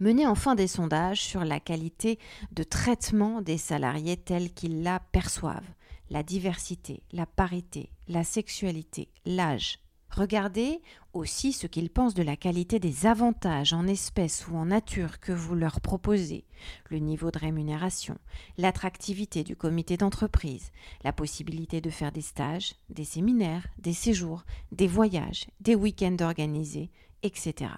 Menez 0.00 0.26
enfin 0.26 0.54
des 0.54 0.66
sondages 0.66 1.20
sur 1.20 1.44
la 1.44 1.60
qualité 1.60 2.18
de 2.52 2.62
traitement 2.62 3.42
des 3.42 3.58
salariés 3.58 4.16
tels 4.16 4.50
qu'ils 4.54 4.82
la 4.82 4.98
perçoivent, 4.98 5.74
la 6.08 6.22
diversité, 6.22 7.02
la 7.12 7.26
parité, 7.26 7.90
la 8.08 8.24
sexualité, 8.24 9.10
l'âge. 9.26 9.78
Regardez 10.08 10.80
aussi 11.12 11.52
ce 11.52 11.66
qu'ils 11.66 11.90
pensent 11.90 12.14
de 12.14 12.22
la 12.22 12.36
qualité 12.36 12.78
des 12.78 13.04
avantages 13.04 13.74
en 13.74 13.86
espèces 13.86 14.48
ou 14.48 14.56
en 14.56 14.64
nature 14.64 15.20
que 15.20 15.32
vous 15.32 15.54
leur 15.54 15.82
proposez, 15.82 16.46
le 16.88 16.98
niveau 16.98 17.30
de 17.30 17.38
rémunération, 17.38 18.16
l'attractivité 18.56 19.44
du 19.44 19.54
comité 19.54 19.98
d'entreprise, 19.98 20.72
la 21.04 21.12
possibilité 21.12 21.82
de 21.82 21.90
faire 21.90 22.10
des 22.10 22.22
stages, 22.22 22.74
des 22.88 23.04
séminaires, 23.04 23.66
des 23.78 23.92
séjours, 23.92 24.44
des 24.72 24.88
voyages, 24.88 25.44
des 25.60 25.74
week-ends 25.74 26.16
organisés, 26.24 26.90
etc. 27.22 27.70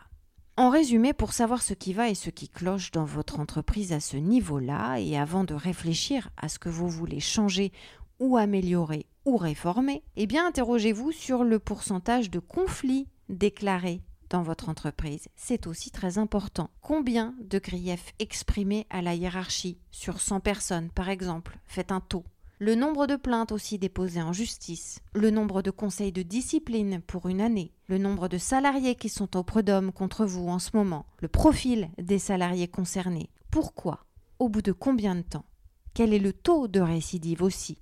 En 0.58 0.68
résumé, 0.68 1.14
pour 1.14 1.32
savoir 1.32 1.62
ce 1.62 1.72
qui 1.72 1.94
va 1.94 2.10
et 2.10 2.14
ce 2.14 2.28
qui 2.28 2.46
cloche 2.46 2.90
dans 2.90 3.06
votre 3.06 3.40
entreprise 3.40 3.94
à 3.94 4.00
ce 4.00 4.18
niveau-là, 4.18 4.98
et 4.98 5.16
avant 5.16 5.44
de 5.44 5.54
réfléchir 5.54 6.28
à 6.36 6.50
ce 6.50 6.58
que 6.58 6.68
vous 6.68 6.88
voulez 6.88 7.20
changer 7.20 7.72
ou 8.20 8.36
améliorer 8.36 9.06
ou 9.24 9.38
réformer, 9.38 10.02
eh 10.16 10.26
bien 10.26 10.46
interrogez-vous 10.46 11.10
sur 11.10 11.42
le 11.42 11.58
pourcentage 11.58 12.30
de 12.30 12.38
conflits 12.38 13.08
déclarés 13.30 14.02
dans 14.28 14.42
votre 14.42 14.68
entreprise. 14.68 15.28
C'est 15.36 15.66
aussi 15.66 15.90
très 15.90 16.18
important. 16.18 16.68
Combien 16.82 17.34
de 17.40 17.58
griefs 17.58 18.12
exprimés 18.18 18.86
à 18.90 19.00
la 19.00 19.14
hiérarchie 19.14 19.78
sur 19.90 20.20
100 20.20 20.40
personnes, 20.40 20.90
par 20.90 21.08
exemple? 21.08 21.58
Faites 21.64 21.92
un 21.92 22.00
taux 22.00 22.24
le 22.62 22.76
nombre 22.76 23.08
de 23.08 23.16
plaintes 23.16 23.50
aussi 23.50 23.76
déposées 23.76 24.22
en 24.22 24.32
justice, 24.32 25.00
le 25.14 25.32
nombre 25.32 25.62
de 25.62 25.72
conseils 25.72 26.12
de 26.12 26.22
discipline 26.22 27.00
pour 27.00 27.26
une 27.26 27.40
année, 27.40 27.72
le 27.88 27.98
nombre 27.98 28.28
de 28.28 28.38
salariés 28.38 28.94
qui 28.94 29.08
sont 29.08 29.36
au 29.36 29.42
prud'homme 29.42 29.90
contre 29.90 30.24
vous 30.24 30.46
en 30.46 30.60
ce 30.60 30.70
moment, 30.74 31.06
le 31.18 31.26
profil 31.26 31.90
des 31.98 32.20
salariés 32.20 32.68
concernés. 32.68 33.30
Pourquoi? 33.50 34.06
Au 34.38 34.48
bout 34.48 34.62
de 34.62 34.70
combien 34.70 35.16
de 35.16 35.22
temps? 35.22 35.44
Quel 35.92 36.14
est 36.14 36.20
le 36.20 36.32
taux 36.32 36.68
de 36.68 36.78
récidive 36.78 37.42
aussi? 37.42 37.78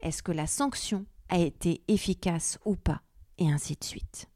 Est-ce 0.00 0.24
que 0.24 0.32
la 0.32 0.48
sanction 0.48 1.06
a 1.28 1.38
été 1.38 1.82
efficace 1.86 2.58
ou 2.64 2.74
pas? 2.74 3.02
Et 3.38 3.48
ainsi 3.48 3.76
de 3.76 3.84
suite. 3.84 4.28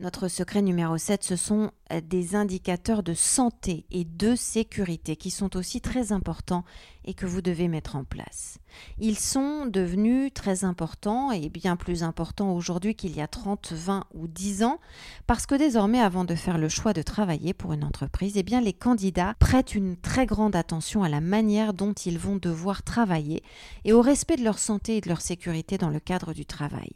Notre 0.00 0.28
secret 0.28 0.62
numéro 0.62 0.96
7, 0.96 1.24
ce 1.24 1.34
sont 1.34 1.72
euh, 1.92 2.00
des 2.00 2.36
indicateurs 2.36 3.02
de 3.02 3.14
santé 3.14 3.84
et 3.90 4.04
de 4.04 4.36
sécurité 4.36 5.16
qui 5.16 5.32
sont 5.32 5.56
aussi 5.56 5.80
très 5.80 6.12
importants 6.12 6.62
et 7.04 7.14
que 7.14 7.26
vous 7.26 7.42
devez 7.42 7.66
mettre 7.66 7.96
en 7.96 8.04
place. 8.04 8.58
Ils 9.00 9.18
sont 9.18 9.66
devenus 9.66 10.32
très 10.32 10.62
importants 10.62 11.32
et 11.32 11.48
bien 11.48 11.74
plus 11.74 12.04
importants 12.04 12.54
aujourd'hui 12.54 12.94
qu'il 12.94 13.16
y 13.16 13.20
a 13.20 13.26
30, 13.26 13.72
20 13.72 14.04
ou 14.14 14.28
10 14.28 14.62
ans 14.62 14.78
parce 15.26 15.46
que 15.46 15.56
désormais 15.56 16.00
avant 16.00 16.24
de 16.24 16.36
faire 16.36 16.58
le 16.58 16.68
choix 16.68 16.92
de 16.92 17.02
travailler 17.02 17.52
pour 17.52 17.72
une 17.72 17.82
entreprise, 17.82 18.34
eh 18.36 18.44
bien 18.44 18.60
les 18.60 18.74
candidats 18.74 19.34
prêtent 19.40 19.74
une 19.74 19.96
très 19.96 20.26
grande 20.26 20.54
attention 20.54 21.02
à 21.02 21.08
la 21.08 21.20
manière 21.20 21.74
dont 21.74 21.94
ils 21.94 22.20
vont 22.20 22.36
devoir 22.36 22.84
travailler 22.84 23.42
et 23.84 23.92
au 23.92 24.00
respect 24.00 24.36
de 24.36 24.44
leur 24.44 24.60
santé 24.60 24.98
et 24.98 25.00
de 25.00 25.08
leur 25.08 25.22
sécurité 25.22 25.76
dans 25.76 25.90
le 25.90 25.98
cadre 25.98 26.34
du 26.34 26.46
travail. 26.46 26.92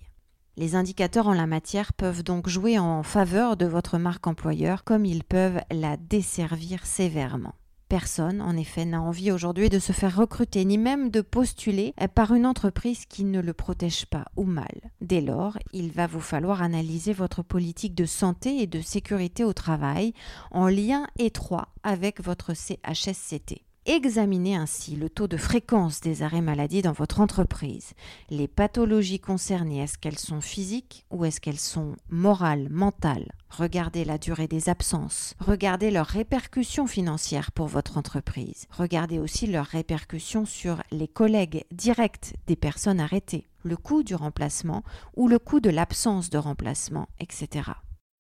Les 0.57 0.75
indicateurs 0.75 1.29
en 1.29 1.33
la 1.33 1.47
matière 1.47 1.95
peuvent 1.95 2.23
donc 2.23 2.49
jouer 2.49 2.79
en 2.79 3.03
faveur 3.03 3.57
de 3.57 3.65
votre 3.67 3.97
marque 3.97 4.27
employeur 4.27 4.85
comme 4.85 5.07
ils 5.07 5.25
peuvent 5.25 5.61
la 5.71 5.97
desservir 5.97 6.85
sévèrement. 6.85 7.55
Personne, 7.89 8.41
en 8.41 8.57
effet, 8.57 8.87
n'a 8.87 9.03
envie 9.03 9.31
aujourd'hui 9.31 9.69
de 9.69 9.79
se 9.79 9.93
faire 9.93 10.17
recruter 10.17 10.65
ni 10.65 10.79
même 10.79 11.11
de 11.11 11.21
postuler 11.21 11.95
par 12.15 12.33
une 12.33 12.47
entreprise 12.47 13.05
qui 13.05 13.25
ne 13.25 13.41
le 13.41 13.53
protège 13.53 14.07
pas 14.07 14.25
ou 14.37 14.45
mal. 14.45 14.91
Dès 15.03 15.21
lors, 15.21 15.59
il 15.75 15.91
va 15.91 16.07
vous 16.07 16.21
falloir 16.21 16.63
analyser 16.63 17.13
votre 17.13 17.43
politique 17.43 17.95
de 17.95 18.07
santé 18.07 18.63
et 18.63 18.67
de 18.67 18.81
sécurité 18.81 19.45
au 19.45 19.53
travail 19.53 20.15
en 20.51 20.69
lien 20.69 21.07
étroit 21.19 21.69
avec 21.83 22.23
votre 22.23 22.55
CHSCT. 22.55 23.63
Examinez 23.85 24.55
ainsi 24.55 24.95
le 24.95 25.11
taux 25.11 25.27
de 25.27 25.37
fréquence 25.37 26.01
des 26.01 26.23
arrêts 26.23 26.41
maladie 26.41 26.83
dans 26.83 26.93
votre 26.93 27.19
entreprise. 27.19 27.95
Les 28.31 28.47
pathologies 28.47 29.19
concernées, 29.19 29.81
est-ce 29.83 29.99
qu'elles 29.99 30.21
sont 30.21 30.41
physiques 30.41 31.05
ou 31.11 31.25
est-ce 31.25 31.41
qu'elles 31.41 31.59
sont 31.59 31.97
morales, 32.09 32.69
mentales? 32.71 33.33
Regardez 33.51 34.05
la 34.05 34.19
durée 34.19 34.47
des 34.47 34.69
absences. 34.69 35.35
Regardez 35.41 35.91
leurs 35.91 36.07
répercussions 36.07 36.87
financières 36.87 37.51
pour 37.51 37.67
votre 37.67 37.99
entreprise. 37.99 38.69
Regardez 38.71 39.19
aussi 39.19 39.49
leurs 39.49 39.67
répercussions 39.67 40.47
sur 40.47 40.81
les 40.93 41.09
collègues 41.09 41.65
directs 41.73 42.35
des 42.47 42.57
personnes 42.57 43.01
arrêtées, 43.01 43.49
le 43.65 43.77
coût 43.77 44.05
du 44.05 44.15
remplacement 44.15 44.85
ou 45.17 45.27
le 45.27 45.41
coût 45.41 45.59
de 45.59 45.71
l'absence 45.71 46.31
de 46.31 46.39
remplacement, 46.39 47.09
etc. 47.19 47.73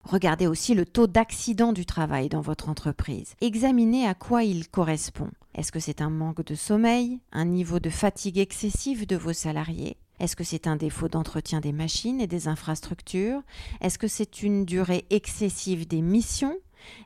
Regardez 0.05 0.47
aussi 0.47 0.75
le 0.75 0.85
taux 0.85 1.07
d'accident 1.07 1.73
du 1.73 1.87
travail 1.87 2.29
dans 2.29 2.41
votre 2.41 2.69
entreprise. 2.69 3.35
Examinez 3.41 4.07
à 4.07 4.15
quoi 4.15 4.43
il 4.43 4.69
correspond. 4.69 5.31
Est-ce 5.55 5.71
que 5.71 5.81
c'est 5.81 6.01
un 6.01 6.11
manque 6.11 6.45
de 6.45 6.55
sommeil, 6.55 7.21
un 7.31 7.45
niveau 7.45 7.79
de 7.79 7.91
fatigue 7.91 8.38
excessive 8.38 9.07
de 9.07 9.17
vos 9.17 9.33
salariés? 9.33 9.97
Est-ce 10.19 10.37
que 10.37 10.45
c'est 10.45 10.67
un 10.67 10.77
défaut 10.77 11.09
d'entretien 11.09 11.61
des 11.61 11.73
machines 11.73 12.21
et 12.21 12.27
des 12.27 12.49
infrastructures? 12.49 13.43
Est-ce 13.81 13.99
que 13.99 14.09
c'est 14.09 14.43
une 14.43 14.65
durée 14.65 15.05
excessive 15.11 15.87
des 15.87 16.03
missions? 16.03 16.57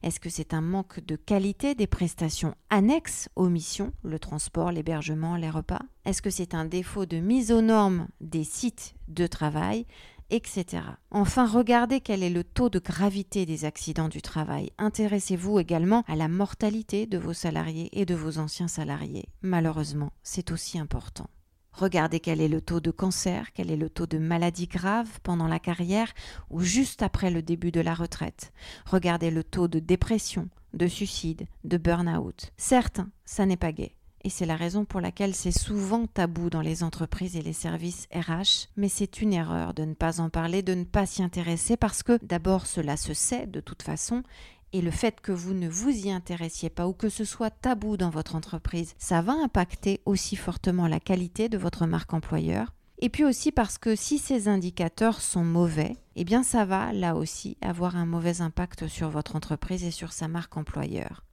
Est-ce 0.02 0.20
que 0.20 0.30
c'est 0.30 0.54
un 0.54 0.62
manque 0.62 1.00
de 1.04 1.16
qualité 1.16 1.74
des 1.74 1.86
prestations 1.86 2.54
annexes 2.70 3.28
aux 3.36 3.48
missions, 3.48 3.92
le 4.04 4.18
transport, 4.18 4.72
l'hébergement, 4.72 5.36
les 5.36 5.50
repas? 5.50 5.82
Est-ce 6.04 6.22
que 6.22 6.30
c'est 6.30 6.54
un 6.54 6.64
défaut 6.64 7.04
de 7.04 7.18
mise 7.18 7.52
aux 7.52 7.62
normes 7.62 8.08
des 8.20 8.44
sites 8.44 8.94
de 9.08 9.26
travail? 9.26 9.86
Etc. 10.30 10.82
Enfin, 11.10 11.46
regardez 11.46 12.00
quel 12.00 12.22
est 12.22 12.30
le 12.30 12.44
taux 12.44 12.68
de 12.68 12.78
gravité 12.78 13.46
des 13.46 13.64
accidents 13.64 14.08
du 14.08 14.22
travail. 14.22 14.70
Intéressez-vous 14.78 15.58
également 15.58 16.04
à 16.06 16.16
la 16.16 16.28
mortalité 16.28 17.06
de 17.06 17.18
vos 17.18 17.32
salariés 17.32 17.88
et 17.92 18.06
de 18.06 18.14
vos 18.14 18.38
anciens 18.38 18.68
salariés. 18.68 19.28
Malheureusement, 19.42 20.12
c'est 20.22 20.50
aussi 20.50 20.78
important. 20.78 21.28
Regardez 21.72 22.20
quel 22.20 22.40
est 22.40 22.48
le 22.48 22.62
taux 22.62 22.80
de 22.80 22.90
cancer, 22.90 23.52
quel 23.52 23.70
est 23.70 23.76
le 23.76 23.90
taux 23.90 24.06
de 24.06 24.16
maladies 24.16 24.66
graves 24.66 25.20
pendant 25.22 25.46
la 25.46 25.58
carrière 25.58 26.12
ou 26.48 26.60
juste 26.60 27.02
après 27.02 27.30
le 27.30 27.42
début 27.42 27.70
de 27.70 27.82
la 27.82 27.94
retraite. 27.94 28.52
Regardez 28.86 29.30
le 29.30 29.44
taux 29.44 29.68
de 29.68 29.78
dépression, 29.78 30.48
de 30.72 30.86
suicide, 30.86 31.46
de 31.64 31.76
burn-out. 31.76 32.52
Certes, 32.56 33.00
ça 33.24 33.44
n'est 33.44 33.58
pas 33.58 33.72
gai. 33.72 33.95
Et 34.26 34.28
c'est 34.28 34.44
la 34.44 34.56
raison 34.56 34.84
pour 34.84 35.00
laquelle 35.00 35.36
c'est 35.36 35.56
souvent 35.56 36.08
tabou 36.08 36.50
dans 36.50 36.60
les 36.60 36.82
entreprises 36.82 37.36
et 37.36 37.42
les 37.42 37.52
services 37.52 38.08
RH, 38.12 38.66
mais 38.76 38.88
c'est 38.88 39.22
une 39.22 39.32
erreur 39.32 39.72
de 39.72 39.84
ne 39.84 39.94
pas 39.94 40.20
en 40.20 40.30
parler, 40.30 40.62
de 40.62 40.74
ne 40.74 40.82
pas 40.82 41.06
s'y 41.06 41.22
intéresser, 41.22 41.76
parce 41.76 42.02
que 42.02 42.18
d'abord 42.24 42.66
cela 42.66 42.96
se 42.96 43.14
sait 43.14 43.46
de 43.46 43.60
toute 43.60 43.84
façon, 43.84 44.24
et 44.72 44.82
le 44.82 44.90
fait 44.90 45.20
que 45.20 45.30
vous 45.30 45.54
ne 45.54 45.68
vous 45.68 45.90
y 45.90 46.10
intéressiez 46.10 46.70
pas 46.70 46.88
ou 46.88 46.92
que 46.92 47.08
ce 47.08 47.24
soit 47.24 47.50
tabou 47.50 47.96
dans 47.96 48.10
votre 48.10 48.34
entreprise, 48.34 48.94
ça 48.98 49.22
va 49.22 49.32
impacter 49.32 50.00
aussi 50.06 50.34
fortement 50.34 50.88
la 50.88 50.98
qualité 50.98 51.48
de 51.48 51.56
votre 51.56 51.86
marque 51.86 52.12
employeur. 52.12 52.74
Et 52.98 53.10
puis 53.10 53.24
aussi 53.24 53.52
parce 53.52 53.78
que 53.78 53.94
si 53.94 54.18
ces 54.18 54.48
indicateurs 54.48 55.20
sont 55.20 55.44
mauvais, 55.44 55.94
eh 56.16 56.24
bien 56.24 56.42
ça 56.42 56.64
va 56.64 56.92
là 56.92 57.14
aussi 57.14 57.58
avoir 57.60 57.94
un 57.94 58.06
mauvais 58.06 58.40
impact 58.40 58.88
sur 58.88 59.08
votre 59.08 59.36
entreprise 59.36 59.84
et 59.84 59.92
sur 59.92 60.12
sa 60.12 60.26
marque 60.26 60.56
employeur. 60.56 61.25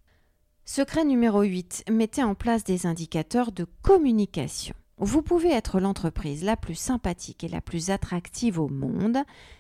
Secret 0.66 1.04
numéro 1.04 1.42
8. 1.42 1.84
Mettez 1.92 2.24
en 2.24 2.36
place 2.36 2.64
des 2.64 2.86
indicateurs 2.86 3.52
de 3.52 3.68
communication. 3.82 4.74
Vous 4.98 5.22
pouvez 5.22 5.52
être 5.52 5.82
l'entreprise 5.82 6.46
la 6.46 6.56
plus 6.56 6.76
sympathique 6.76 7.44
et 7.44 7.50
la 7.50 7.60
plus 7.60 7.90
attractive 7.90 8.62
au 8.62 8.70
monde. 8.70 9.18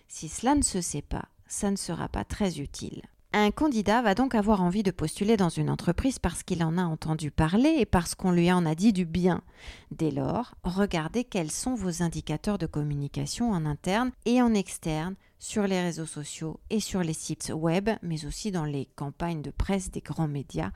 Si 0.07 0.29
cela 0.29 0.55
ne 0.55 0.61
se 0.61 0.79
sait 0.79 1.01
pas, 1.01 1.25
ça 1.45 1.71
ne 1.71 1.75
sera 1.75 2.07
pas 2.07 2.23
très 2.23 2.59
utile. 2.59 3.01
Un 3.35 3.49
candidat 3.49 4.03
va 4.03 4.13
donc 4.13 4.35
avoir 4.35 4.61
envie 4.61 4.83
de 4.83 4.91
postuler 4.91 5.37
dans 5.37 5.49
une 5.49 5.71
entreprise 5.71 6.19
parce 6.19 6.43
qu'il 6.43 6.63
en 6.63 6.77
a 6.77 6.83
entendu 6.83 7.31
parler 7.31 7.77
et 7.79 7.85
parce 7.87 8.13
qu'on 8.13 8.31
lui 8.31 8.51
en 8.51 8.63
a 8.63 8.75
dit 8.75 8.93
du 8.93 9.05
bien. 9.05 9.41
Dès 9.89 10.11
lors, 10.11 10.53
regardez 10.63 11.23
quels 11.23 11.49
sont 11.49 11.73
vos 11.73 12.03
indicateurs 12.03 12.59
de 12.59 12.67
communication 12.67 13.51
en 13.51 13.65
interne 13.65 14.11
et 14.25 14.39
en 14.43 14.53
externe 14.53 15.15
sur 15.39 15.65
les 15.65 15.81
réseaux 15.81 16.05
sociaux 16.05 16.59
et 16.69 16.79
sur 16.79 17.01
les 17.01 17.13
sites 17.13 17.51
web, 17.55 17.89
mais 18.03 18.25
aussi 18.25 18.51
dans 18.51 18.65
les 18.65 18.87
campagnes 18.95 19.41
de 19.41 19.49
presse 19.49 19.89
des 19.89 20.01
grands 20.01 20.27
médias, 20.27 20.69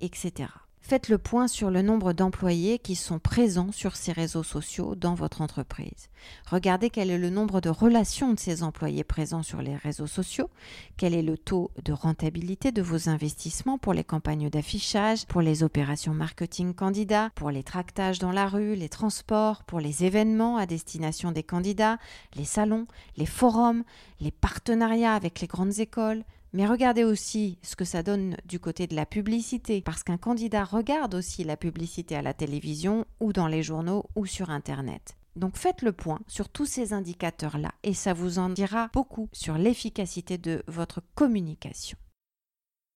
etc. 0.00 0.48
Faites 0.82 1.08
le 1.08 1.18
point 1.18 1.46
sur 1.46 1.70
le 1.70 1.82
nombre 1.82 2.12
d'employés 2.12 2.78
qui 2.78 2.96
sont 2.96 3.20
présents 3.20 3.70
sur 3.70 3.94
ces 3.94 4.10
réseaux 4.10 4.42
sociaux 4.42 4.96
dans 4.96 5.14
votre 5.14 5.40
entreprise. 5.40 6.08
Regardez 6.50 6.90
quel 6.90 7.10
est 7.10 7.18
le 7.18 7.30
nombre 7.30 7.60
de 7.60 7.68
relations 7.68 8.32
de 8.32 8.40
ces 8.40 8.64
employés 8.64 9.04
présents 9.04 9.44
sur 9.44 9.62
les 9.62 9.76
réseaux 9.76 10.08
sociaux, 10.08 10.50
quel 10.96 11.14
est 11.14 11.22
le 11.22 11.38
taux 11.38 11.70
de 11.84 11.92
rentabilité 11.92 12.72
de 12.72 12.82
vos 12.82 13.08
investissements 13.08 13.78
pour 13.78 13.94
les 13.94 14.02
campagnes 14.02 14.50
d'affichage, 14.50 15.26
pour 15.26 15.42
les 15.42 15.62
opérations 15.62 16.14
marketing 16.14 16.74
candidats, 16.74 17.30
pour 17.36 17.50
les 17.50 17.62
tractages 17.62 18.18
dans 18.18 18.32
la 18.32 18.48
rue, 18.48 18.74
les 18.74 18.88
transports, 18.88 19.62
pour 19.64 19.78
les 19.78 20.04
événements 20.04 20.56
à 20.56 20.66
destination 20.66 21.30
des 21.30 21.44
candidats, 21.44 21.98
les 22.34 22.44
salons, 22.44 22.86
les 23.16 23.26
forums, 23.26 23.84
les 24.18 24.32
partenariats 24.32 25.14
avec 25.14 25.40
les 25.40 25.46
grandes 25.46 25.78
écoles, 25.78 26.24
mais 26.52 26.66
regardez 26.66 27.04
aussi 27.04 27.58
ce 27.62 27.76
que 27.76 27.84
ça 27.84 28.02
donne 28.02 28.36
du 28.44 28.58
côté 28.58 28.86
de 28.86 28.96
la 28.96 29.06
publicité, 29.06 29.82
parce 29.82 30.02
qu'un 30.02 30.16
candidat 30.16 30.64
regarde 30.64 31.14
aussi 31.14 31.44
la 31.44 31.56
publicité 31.56 32.16
à 32.16 32.22
la 32.22 32.34
télévision 32.34 33.04
ou 33.20 33.32
dans 33.32 33.46
les 33.46 33.62
journaux 33.62 34.06
ou 34.16 34.26
sur 34.26 34.50
Internet. 34.50 35.16
Donc 35.36 35.56
faites 35.56 35.82
le 35.82 35.92
point 35.92 36.20
sur 36.26 36.48
tous 36.48 36.66
ces 36.66 36.92
indicateurs-là 36.92 37.72
et 37.82 37.94
ça 37.94 38.12
vous 38.12 38.38
en 38.38 38.48
dira 38.50 38.90
beaucoup 38.92 39.28
sur 39.32 39.56
l'efficacité 39.58 40.38
de 40.38 40.62
votre 40.66 41.02
communication. 41.14 41.96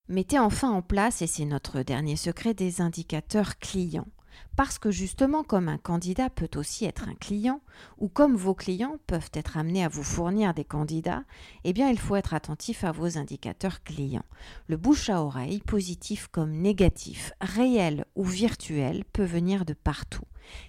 Mettez 0.08 0.38
enfin 0.38 0.70
en 0.70 0.82
place, 0.82 1.22
et 1.22 1.26
c'est 1.26 1.46
notre 1.46 1.82
dernier 1.82 2.16
secret, 2.16 2.52
des 2.52 2.82
indicateurs 2.82 3.58
clients. 3.58 4.08
Parce 4.56 4.78
que 4.78 4.90
justement, 4.90 5.42
comme 5.42 5.68
un 5.68 5.78
candidat 5.78 6.30
peut 6.30 6.50
aussi 6.56 6.84
être 6.84 7.08
un 7.08 7.14
client, 7.14 7.60
ou 7.98 8.08
comme 8.08 8.36
vos 8.36 8.54
clients 8.54 8.98
peuvent 9.06 9.30
être 9.32 9.56
amenés 9.56 9.84
à 9.84 9.88
vous 9.88 10.02
fournir 10.02 10.54
des 10.54 10.64
candidats, 10.64 11.24
eh 11.64 11.72
bien 11.72 11.90
il 11.90 11.98
faut 11.98 12.16
être 12.16 12.34
attentif 12.34 12.84
à 12.84 12.92
vos 12.92 13.18
indicateurs 13.18 13.82
clients. 13.82 14.24
Le 14.68 14.76
bouche 14.76 15.10
à 15.10 15.22
oreille, 15.22 15.60
positif 15.60 16.28
comme 16.28 16.52
négatif, 16.52 17.32
réel 17.40 18.04
ou 18.14 18.24
virtuel, 18.24 19.04
peut 19.12 19.24
venir 19.24 19.64
de 19.64 19.74
partout. 19.74 20.24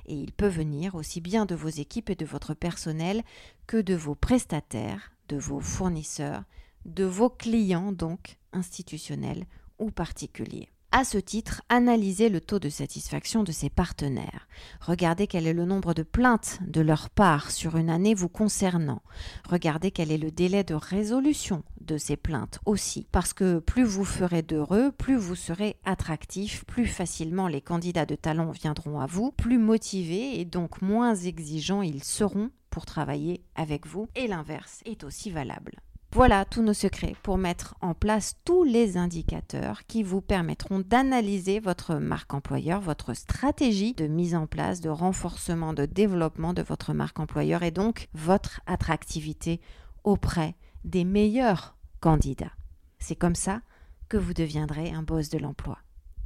Et 0.05 0.15
il 0.15 0.31
peut 0.31 0.47
venir 0.47 0.95
aussi 0.95 1.21
bien 1.21 1.45
de 1.45 1.55
vos 1.55 1.69
équipes 1.69 2.09
et 2.09 2.15
de 2.15 2.25
votre 2.25 2.53
personnel 2.53 3.23
que 3.67 3.77
de 3.77 3.95
vos 3.95 4.15
prestataires, 4.15 5.11
de 5.27 5.37
vos 5.37 5.59
fournisseurs, 5.59 6.43
de 6.85 7.03
vos 7.03 7.29
clients 7.29 7.91
donc 7.91 8.37
institutionnels 8.53 9.45
ou 9.79 9.91
particuliers. 9.91 10.69
À 10.97 11.03
ce 11.03 11.17
titre, 11.17 11.61
analysez 11.67 12.29
le 12.29 12.39
taux 12.39 12.57
de 12.57 12.69
satisfaction 12.69 13.43
de 13.43 13.51
ses 13.51 13.69
partenaires. 13.69 14.47
Regardez 14.79 15.27
quel 15.27 15.45
est 15.45 15.51
le 15.51 15.65
nombre 15.65 15.93
de 15.93 16.03
plaintes 16.03 16.59
de 16.65 16.79
leur 16.79 17.09
part 17.09 17.51
sur 17.51 17.75
une 17.75 17.89
année 17.89 18.13
vous 18.13 18.29
concernant. 18.29 19.01
Regardez 19.43 19.91
quel 19.91 20.09
est 20.09 20.17
le 20.17 20.31
délai 20.31 20.63
de 20.63 20.73
résolution 20.73 21.63
de 21.81 21.97
ces 21.97 22.15
plaintes 22.15 22.59
aussi. 22.65 23.09
Parce 23.11 23.33
que 23.33 23.59
plus 23.59 23.83
vous 23.83 24.05
ferez 24.05 24.41
d'heureux, 24.41 24.93
plus 24.93 25.17
vous 25.17 25.35
serez 25.35 25.75
attractif, 25.83 26.63
plus 26.63 26.87
facilement 26.87 27.49
les 27.49 27.59
candidats 27.59 28.05
de 28.05 28.15
talent 28.15 28.51
viendront 28.51 29.01
à 29.01 29.05
vous, 29.05 29.33
plus 29.33 29.57
motivés 29.57 30.39
et 30.39 30.45
donc 30.45 30.81
moins 30.81 31.13
exigeants 31.13 31.81
ils 31.81 32.05
seront 32.05 32.51
pour 32.69 32.85
travailler 32.85 33.43
avec 33.55 33.85
vous. 33.85 34.07
Et 34.15 34.27
l'inverse 34.27 34.79
est 34.85 35.03
aussi 35.03 35.29
valable. 35.29 35.73
Voilà 36.15 36.45
tous 36.45 36.61
nos 36.61 36.73
secrets 36.73 37.13
pour 37.23 37.37
mettre 37.37 37.75
en 37.81 37.93
place 37.93 38.37
tous 38.45 38.63
les 38.63 38.95
indicateurs 38.95 39.85
qui 39.85 40.01
vous 40.01 40.21
permettront 40.21 40.79
d'analyser 40.79 41.59
votre 41.59 41.95
marque 41.95 42.33
employeur, 42.33 42.79
votre 42.79 43.13
stratégie 43.13 43.93
de 43.93 44.07
mise 44.07 44.33
en 44.33 44.47
place, 44.47 44.79
de 44.79 44.87
renforcement, 44.87 45.73
de 45.73 45.85
développement 45.85 46.53
de 46.53 46.61
votre 46.61 46.93
marque 46.93 47.19
employeur 47.19 47.63
et 47.63 47.71
donc 47.71 48.07
votre 48.13 48.61
attractivité 48.65 49.59
auprès 50.05 50.55
des 50.85 51.03
meilleurs 51.03 51.75
candidats. 51.99 52.53
C'est 52.97 53.17
comme 53.17 53.35
ça 53.35 53.59
que 54.07 54.15
vous 54.15 54.33
deviendrez 54.33 54.91
un 54.91 55.03
boss 55.03 55.27
de 55.27 55.37
l'emploi. 55.37 55.79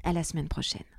À 0.04 0.14
la 0.14 0.24
semaine 0.24 0.50
prochaine. 0.50 0.99